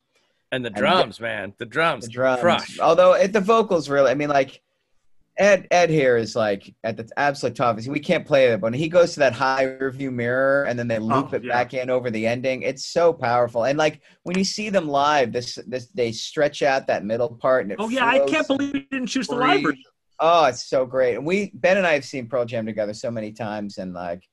[0.51, 2.39] And the And drums, man, the drums, The drums.
[2.39, 2.79] crush.
[2.79, 4.61] Although it, the vocals really, I mean, like
[5.39, 7.79] Ed Ed here is like at the absolute top.
[7.87, 10.87] We can't play it, but when he goes to that high review mirror and then
[10.87, 11.53] they oh, loop Oh, it yeah.
[11.53, 13.63] back in over the ending, it's so powerful.
[13.65, 17.63] And like when you see them live, this this they stretch out that middle part
[17.63, 19.47] and it Oh yeah, I can't believe you didn't choose the free.
[19.47, 19.83] live version.
[20.19, 21.15] Oh, it's so great.
[21.15, 24.23] And we Ben and I have seen Pearl Jam together so many times and like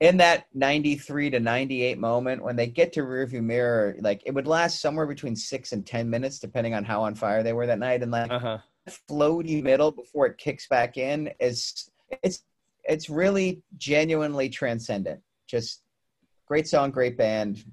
[0.00, 4.46] in that 93 to 98 moment when they get to rearview mirror, like it would
[4.46, 7.78] last somewhere between six and 10 minutes, depending on how on fire they were that
[7.78, 8.02] night.
[8.02, 8.58] And like Uh huh.
[9.10, 11.90] floaty middle before it kicks back in is
[12.22, 12.44] it's
[12.84, 15.20] it's really genuinely transcendent.
[15.46, 15.82] Just
[16.46, 17.64] great song, great band,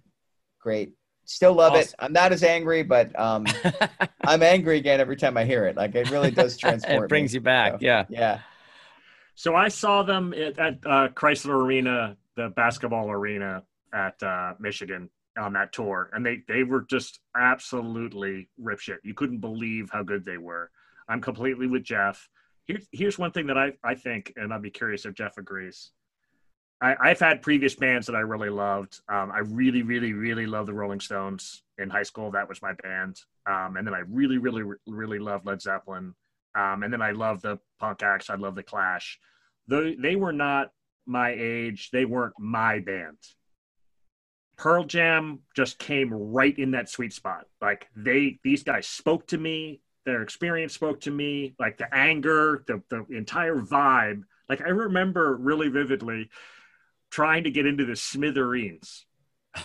[0.60, 0.94] great.
[1.26, 1.94] Still love it.
[2.00, 3.46] I'm not as angry, but um,
[4.26, 5.76] I'm angry again every time I hear it.
[5.76, 7.06] Like it really does transport.
[7.06, 7.38] it brings me.
[7.38, 7.74] you back.
[7.74, 8.06] So, Yeah.
[8.10, 8.40] Yeah.
[9.36, 13.64] So I saw them at, at uh, Chrysler Arena, the basketball arena
[13.94, 18.98] at uh, Michigan on that tour, and they they were just absolutely ripshit.
[19.04, 20.70] You couldn't believe how good they were.
[21.08, 22.30] I'm completely with Jeff.
[22.66, 25.92] Here's here's one thing that I I think, and I'd be curious if Jeff agrees.
[26.82, 29.00] I, I've had previous bands that I really loved.
[29.08, 32.32] Um, I really, really, really love the Rolling Stones in high school.
[32.32, 33.22] That was my band.
[33.46, 36.14] Um, and then I really, really, really loved Led Zeppelin.
[36.56, 38.30] Um, and then I love the punk acts.
[38.30, 39.20] I love the Clash.
[39.68, 40.72] They, they were not
[41.06, 41.90] my age.
[41.92, 43.18] They weren't my band.
[44.56, 47.48] Pearl Jam just came right in that sweet spot.
[47.62, 49.82] Like they, these guys spoke to me.
[50.06, 51.56] Their experience spoke to me.
[51.60, 54.24] Like the anger, the the entire vibe.
[54.50, 56.30] Like I remember really vividly
[57.10, 59.06] trying to get into the Smithereens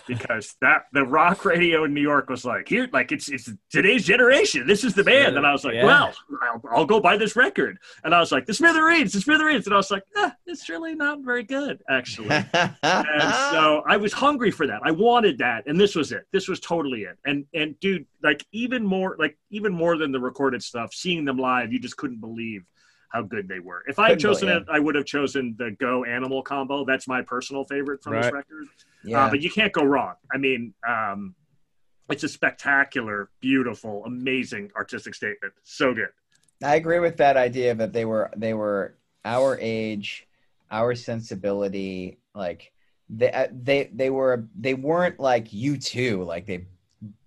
[0.07, 4.05] because that the rock radio in New York was like here, like it's it's today's
[4.05, 4.67] generation.
[4.67, 5.85] This is the band, and I was like, Yeah.
[5.85, 7.77] well, I'll, I'll go buy this record.
[8.03, 10.95] And I was like, the Smithereens, the Smithereens, and I was like, eh, it's really
[10.95, 12.29] not very good actually.
[12.29, 12.75] and
[13.51, 14.81] so I was hungry for that.
[14.83, 16.25] I wanted that, and this was it.
[16.31, 17.17] This was totally it.
[17.25, 21.37] And and dude, like even more, like even more than the recorded stuff, seeing them
[21.37, 22.63] live, you just couldn't believe
[23.09, 23.83] how good they were.
[23.87, 26.85] If I had chosen it, I would have chosen the Go Animal combo.
[26.85, 28.33] That's my personal favorite from this Right.
[28.33, 28.67] record.
[29.03, 29.25] yeah.
[29.25, 30.15] Uh, but you can't go wrong.
[30.31, 31.35] I mean, um,
[32.09, 35.53] it's a spectacular, beautiful, amazing artistic statement.
[35.63, 36.09] So good.
[36.63, 38.95] I agree with that idea that they were they were
[39.25, 40.27] our age,
[40.71, 42.19] our sensibility.
[42.35, 42.71] Like
[43.09, 46.23] they uh, they they were they weren't like you two.
[46.23, 46.65] Like they,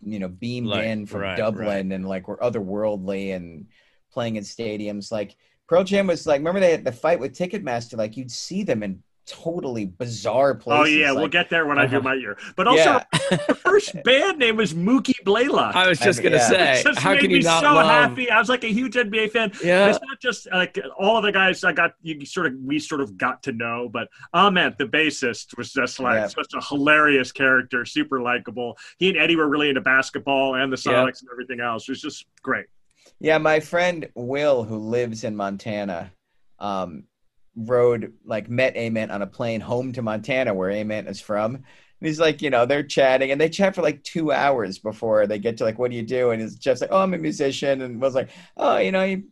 [0.04, 3.66] you know, beamed Like, in from right, Dublin and like were otherworldly and
[4.12, 5.10] playing in stadiums.
[5.10, 5.36] Like
[5.68, 6.38] Pearl Jam was like.
[6.40, 7.96] Remember they had the fight with Ticketmaster.
[7.96, 10.82] Like you'd see them in totally bizarre places.
[10.82, 12.08] oh yeah, we'll get there when I do Uh-huh.
[12.08, 12.36] my year.
[12.56, 13.04] But also, yeah.
[13.30, 15.76] the first band name was Mookie Blaylock.
[15.76, 16.48] I was just I- gonna yeah.
[16.74, 17.86] say, just how made can me you not so love?
[17.86, 18.28] happy.
[18.28, 19.52] I was like a huge NBA fan.
[19.62, 19.88] Yeah.
[19.90, 21.92] It's not just like all of the guys I got.
[22.02, 26.00] You sort of we sort of got to know, but Ament, the bassist, was just
[26.00, 26.26] like Yeah.
[26.26, 28.76] such a hilarious character, super likable.
[28.98, 30.94] He and Eddie were really into basketball and the Yeah.
[30.94, 31.84] Sonics and everything else.
[31.88, 32.66] It was just great.
[33.22, 36.12] Yeah, my friend Will, who lives in Montana,
[36.58, 37.04] um,
[37.54, 41.54] rode like met Ament on a plane home to Montana, where Ament is from.
[41.54, 41.64] And
[42.00, 45.38] he's like, you know, they're chatting, and they chat for like two hours before they
[45.38, 46.32] get to like, what do you do?
[46.32, 49.22] And his Jeff's like, oh, I'm a musician, and was like, oh, you know, you,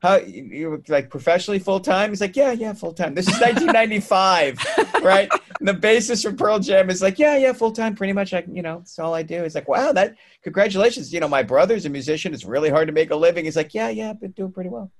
[0.00, 2.10] how you, you like professionally full time?
[2.10, 3.14] He's like, yeah, yeah, full time.
[3.14, 4.58] This is 1995,
[5.02, 5.28] right?
[5.58, 8.34] And the bassist from Pearl Jam is like, yeah, yeah, full time, pretty much.
[8.34, 9.42] I, you know, that's all I do.
[9.42, 11.12] He's like, wow, that congratulations.
[11.12, 12.34] You know, my brother's a musician.
[12.34, 13.44] It's really hard to make a living.
[13.46, 14.90] He's like, yeah, yeah, I've been doing pretty well.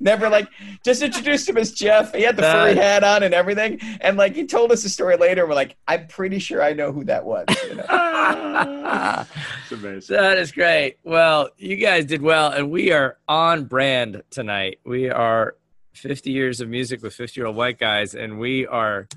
[0.00, 0.48] Never like
[0.84, 2.14] just introduced him as Jeff.
[2.14, 3.78] He had the furry That- hat on and everything.
[4.00, 5.46] And like he told us the story later.
[5.46, 7.46] We're like, I'm pretty sure I know who that was.
[7.68, 7.84] You know?
[9.64, 10.16] It's amazing.
[10.16, 10.98] That is great.
[11.04, 14.78] Well, you guys did well, and we are on brand tonight.
[14.84, 15.56] We are
[15.94, 19.08] 50 years of music with 50 year old white guys, and we are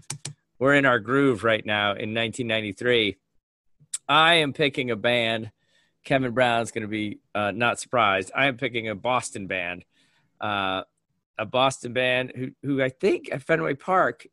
[0.59, 3.17] we're in our groove right now in 1993.
[4.07, 5.51] I am picking a band.
[6.05, 8.31] Kevin Brown's going to be uh, not surprised.
[8.33, 9.83] I am picking a Boston band,
[10.41, 10.83] uh,
[11.37, 14.27] a Boston band who who I think at Fenway Park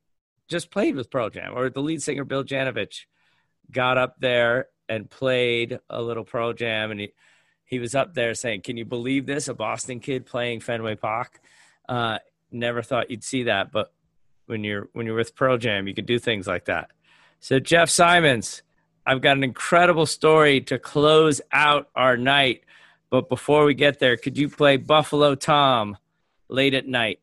[0.49, 3.07] just played with Pearl Jam, or the lead singer Bill Janovitz
[3.71, 7.13] got up there and played a little Pearl Jam, and he
[7.65, 9.49] he was up there saying, "Can you believe this?
[9.49, 11.41] A Boston kid playing Fenway Park."
[11.89, 12.19] Uh,
[12.51, 13.93] never thought you'd see that, but
[14.47, 16.91] when you're when you're with Pearl Jam, you can do things like that.
[17.41, 18.63] So Jeff Simons,
[19.07, 22.63] I've got an incredible story to close out our night.
[23.15, 25.99] But before we get there, could you play Buffalo Tom
[26.49, 27.21] late at night?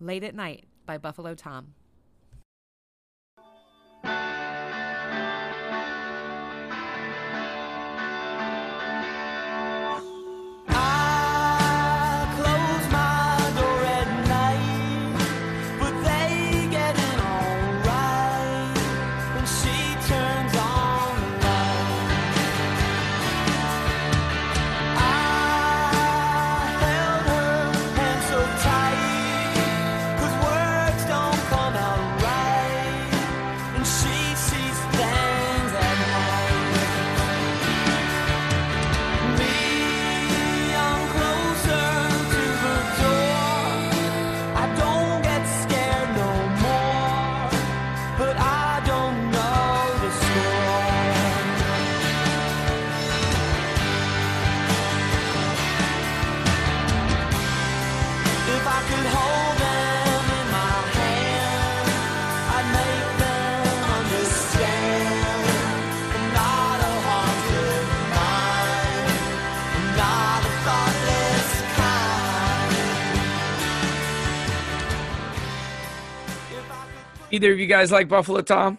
[0.00, 1.74] Late at Night by Buffalo Tom.
[77.30, 78.78] Either of you guys like Buffalo Tom?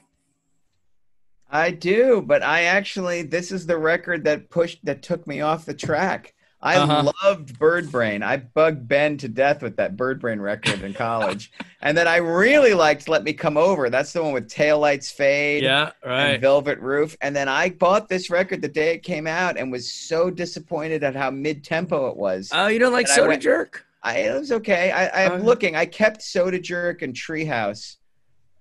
[1.52, 5.66] I do, but I actually this is the record that pushed that took me off
[5.66, 6.34] the track.
[6.62, 7.12] I Uh-huh.
[7.24, 8.22] loved Bird Brain.
[8.22, 11.52] I bugged Ben to death with that Bird Brain record in college.
[11.82, 13.90] and then I really liked Let Me Come Over.
[13.90, 16.32] That's the one with Taillights Fade Yeah, right.
[16.32, 17.16] and Velvet Roof.
[17.22, 21.02] And then I bought this record the day it came out and was so disappointed
[21.04, 22.50] at how mid tempo it was.
[22.54, 23.86] Oh, you don't like And Soda went- Jerk?
[24.04, 24.92] I it was okay.
[24.92, 25.44] I, I'm Okay.
[25.44, 25.76] looking.
[25.78, 27.98] I kept Soda Jerk and Treehouse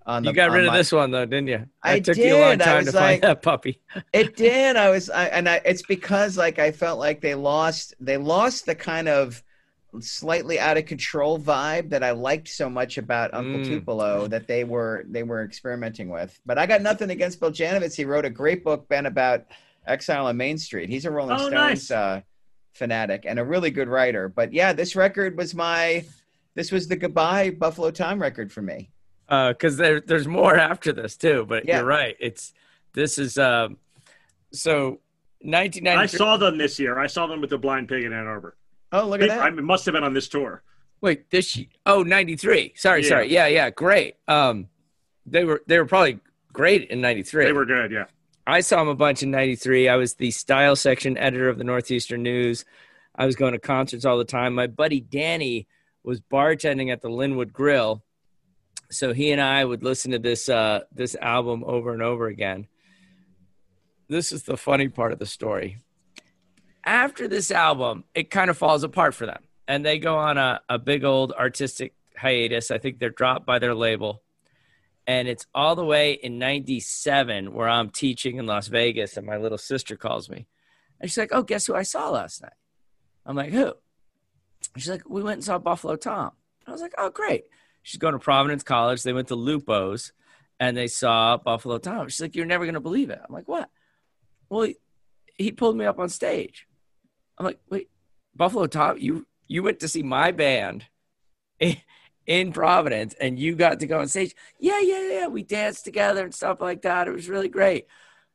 [0.05, 1.65] on the You got rid of this one though, didn't you?
[1.83, 3.79] I It took you a long time to was find that puppy.
[4.13, 4.75] It did.
[4.75, 8.65] I was, I, and I, it's because like I felt like they lost, they lost
[8.65, 9.43] the kind of
[10.01, 13.65] slightly out of control vibe that I liked so much about Uncle Mm.
[13.65, 16.39] Tupelo that they were they were experimenting with.
[16.45, 17.95] But I got nothing against Bill Janovitz.
[17.95, 19.45] He wrote a great book, Ben, about
[19.87, 20.89] Exile on Main Street.
[20.89, 21.91] He's a Rolling Oh, Stones nice.
[21.91, 22.21] uh,
[22.73, 24.29] fanatic and a really good writer.
[24.29, 26.05] But yeah, this record was my,
[26.53, 28.91] this was the goodbye Buffalo Tom record for me.
[29.29, 31.45] Because there, there's more after this too.
[31.47, 31.77] But Yeah.
[31.77, 32.15] you're right.
[32.19, 32.53] It's
[32.93, 33.77] this is um,
[34.51, 34.99] so
[35.41, 35.93] 1993.
[36.01, 36.97] I saw them this year.
[36.99, 38.55] I saw them with the Blind Pig in Ann Arbor.
[38.91, 39.39] Oh, look at that!
[39.39, 40.63] I must have been on this tour.
[41.01, 42.73] Wait, this ye- oh 93.
[42.75, 43.07] Sorry, Yeah.
[43.09, 43.31] sorry.
[43.31, 44.15] Yeah, yeah, great.
[44.27, 44.67] Um,
[45.25, 46.19] they were they were probably
[46.51, 47.45] great in 93.
[47.45, 48.05] They were good, yeah.
[48.47, 49.87] I saw them a bunch in 93.
[49.87, 52.65] I was the style section editor of the Northeastern News.
[53.15, 54.55] I was going to concerts all the time.
[54.55, 55.67] My buddy Danny
[56.03, 58.01] was bartending at the Linwood Grill.
[58.91, 62.67] So he and I would listen to this uh, this album over and over again.
[64.07, 65.77] This is the funny part of the story.
[66.83, 69.43] After this album, it kind of falls apart for them.
[69.67, 72.71] And they go on a, a big old artistic hiatus.
[72.71, 74.23] I think they're dropped by their label
[75.09, 79.37] and it's all the way in 97 where i'm teaching in las vegas and my
[79.37, 80.47] little sister calls me
[81.01, 82.53] and she's like oh guess who i saw last night
[83.25, 83.73] i'm like who
[84.77, 86.31] she's like we went and saw buffalo tom
[86.67, 87.45] i was like oh great
[87.89, 90.13] she's going to providence college they went to lupo's
[90.59, 93.47] and they saw buffalo tom she's like you're never going to believe it i'm like
[93.47, 93.69] what
[94.49, 94.75] well he,
[95.37, 96.67] he pulled me up on stage
[97.37, 97.89] i'm like wait
[98.35, 100.85] buffalo tom you you went to see my band
[102.29, 104.35] in Providence and you got to go on stage.
[104.59, 105.27] Yeah, yeah, yeah.
[105.27, 107.07] We danced together and stuff like that.
[107.07, 107.87] It was really great.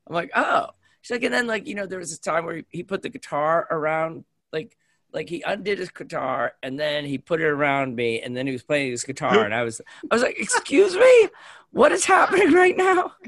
[0.07, 0.71] I'm like, oh.
[1.01, 3.03] She's like, and then like, you know, there was this time where he, he put
[3.03, 4.77] the guitar around like
[5.15, 8.53] like he undid his guitar and then he put it around me and then he
[8.53, 11.29] was playing his guitar and I was I was like, excuse me?
[11.71, 13.13] What is happening right now?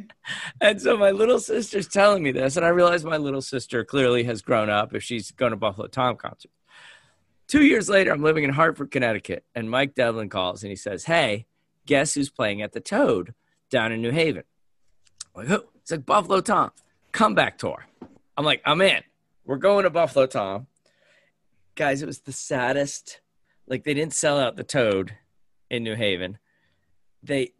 [0.60, 4.24] And so my little sister's telling me this, and I realize my little sister clearly
[4.24, 6.50] has grown up if she's going to Buffalo Tom concert.
[7.46, 11.04] Two years later, I'm living in Hartford, Connecticut, and Mike Devlin calls and he says,
[11.04, 11.46] Hey,
[11.86, 13.34] guess who's playing at the Toad
[13.70, 14.42] down in New Haven?
[15.34, 15.64] I'm like, who?
[15.80, 16.72] It's like Buffalo Tom,
[17.12, 17.86] comeback tour.
[18.36, 19.02] I'm like, I'm in.
[19.44, 20.66] We're going to Buffalo Tom.
[21.76, 23.20] Guys, it was the saddest.
[23.68, 25.12] Like, they didn't sell out the Toad
[25.70, 26.38] in New Haven.
[27.22, 27.52] They,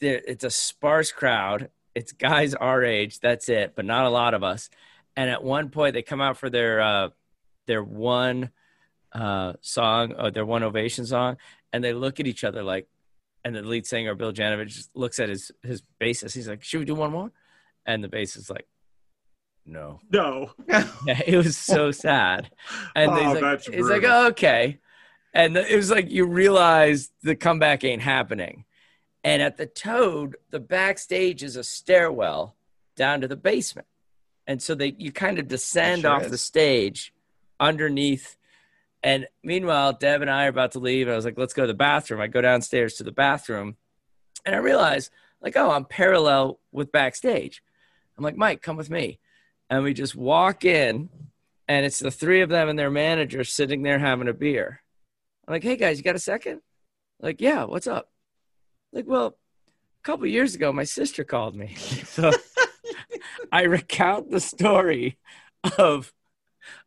[0.00, 1.70] it's a sparse crowd.
[1.94, 3.20] It's guys our age.
[3.20, 4.70] That's it, but not a lot of us.
[5.16, 7.08] And at one point, they come out for their uh,
[7.66, 8.50] their one
[9.12, 11.36] uh, song or their one ovation song,
[11.72, 12.88] and they look at each other like,
[13.44, 16.34] and the lead singer Bill Janovitz looks at his his bassist.
[16.34, 17.30] He's like, "Should we do one more?"
[17.84, 18.66] And the bassist is like,
[19.66, 20.50] "No." No.
[20.68, 22.50] Yeah, it was so sad.
[22.94, 24.78] And Oh, he's like, that's it's like, oh, okay.
[25.34, 28.64] And it was like you realize the comeback ain't happening.
[29.24, 32.56] And at the Toad, the backstage is a stairwell
[32.96, 33.86] down to the basement.
[34.46, 36.30] And so they you kind of descend sure off is.
[36.30, 37.12] the stage
[37.60, 38.36] underneath.
[39.02, 41.06] And meanwhile, Deb and I are about to leave.
[41.06, 42.20] and I was like, let's go to the bathroom.
[42.20, 43.76] I go downstairs to the bathroom
[44.44, 45.10] and I realize,
[45.40, 47.62] like, oh, I'm parallel with backstage.
[48.16, 49.18] I'm like, Mike, come with me.
[49.72, 51.08] And we just walk in,
[51.66, 54.82] and it's the three of them and their manager sitting there having a beer.
[55.48, 56.60] I'm like, hey guys, you got a second?
[57.20, 58.10] Like, yeah, what's up?
[58.92, 61.74] Like, well, a couple years ago, my sister called me.
[62.04, 62.32] So
[63.50, 65.16] I recount the story
[65.78, 66.12] of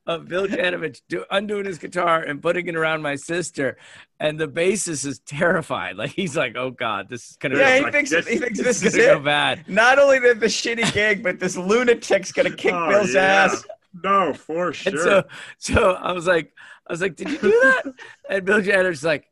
[0.07, 3.77] of Bill Janovitz do, undoing his guitar and putting it around my sister,
[4.19, 5.95] and the bassist is terrified.
[5.97, 8.57] Like he's like, "Oh God, this is gonna Yeah, go, he thinks this- he thinks
[8.59, 11.57] this this is is gonna go bad." Not only the, the shitty gig, but this
[11.57, 13.45] lunatic's gonna kick Oh, Bill's yeah.
[13.45, 13.65] ass.
[14.03, 14.91] No, for sure.
[14.91, 15.23] And so,
[15.57, 16.53] so I was like,
[16.87, 17.83] I was like, did you do that?
[18.29, 19.25] and Bill Janner's like,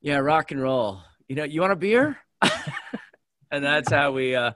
[0.00, 1.00] yeah, rock and roll.
[1.28, 2.16] You know, you want a beer?
[3.50, 4.34] and that's how we.
[4.36, 4.52] uh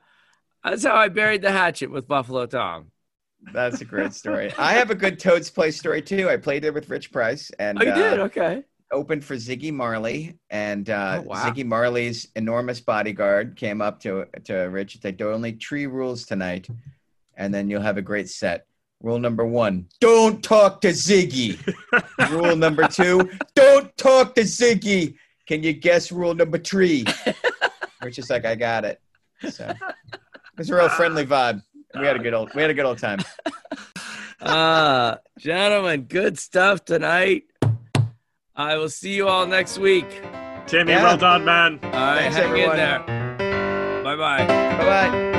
[0.62, 2.90] That's how I buried the hatchet with Buffalo Tom.
[3.52, 4.52] That's a great story.
[4.58, 6.28] I have a good Toad's Place story too.
[6.28, 8.18] I played there with Rich Price and Oh, you did?
[8.20, 8.64] uh, Okay.
[8.92, 11.44] opened for Ziggy Marley, and uh, Oh, wow.
[11.44, 16.24] Ziggy Marley's enormous bodyguard came up to to Rich and said, "There only three rules
[16.26, 16.68] tonight,
[17.36, 18.66] and then you'll have a great set."
[19.00, 21.58] Rule number one: Don't talk to Ziggy.
[22.30, 25.16] rule number two: Don't talk to Ziggy.
[25.46, 27.04] Can you guess rule number three?
[28.02, 29.00] Rich is like, I got it.
[29.50, 29.78] So it
[30.56, 31.62] was a real friendly vibe.
[31.98, 33.20] We had a good old we had a good old time.
[34.40, 37.44] Uh, gentlemen, good stuff tonight.
[38.56, 40.08] I will see you all next week.
[40.66, 41.02] Timmy, Yeah.
[41.02, 41.78] well done, man.
[41.82, 42.70] All right, Thanks, hang everyone.
[42.72, 44.02] in there.
[44.04, 44.46] Bye bye.
[44.46, 45.30] Bye bye.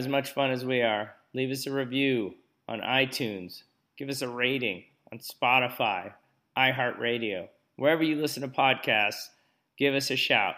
[0.00, 2.32] As much fun as we are, leave us a review
[2.66, 3.64] on iTunes.
[3.98, 6.14] Give us a rating on Spotify,
[6.56, 7.48] iHeartRadio.
[7.76, 9.28] Wherever you listen to podcasts,
[9.76, 10.54] give us a shout.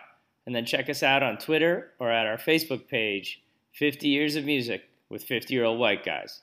[0.46, 4.44] And then check us out on Twitter or at our Facebook page, 50 Years of
[4.44, 6.42] Music with 50 Year Old White Guys.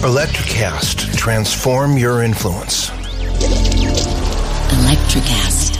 [0.00, 2.88] Electricast, transform your influence.
[4.80, 5.76] Electricast.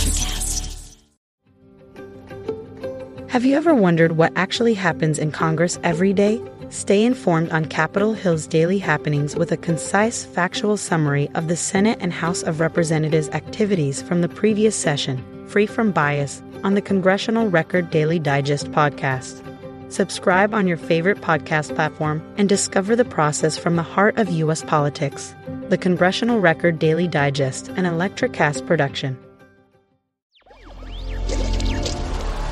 [3.31, 6.39] Have you ever wondered what actually happens in Congress every day?
[6.69, 11.97] Stay informed on Capitol Hill's daily happenings with a concise, factual summary of the Senate
[12.03, 17.49] and House of Representatives activities from the previous session, free from bias, on the Congressional
[17.49, 19.50] Record Daily Digest podcast.
[19.91, 24.63] Subscribe on your favorite podcast platform and discover the process from the heart of U.S.
[24.63, 25.35] politics.
[25.69, 29.19] The Congressional Record Daily Digest, an Electricast production.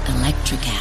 [0.05, 0.78] Electricast.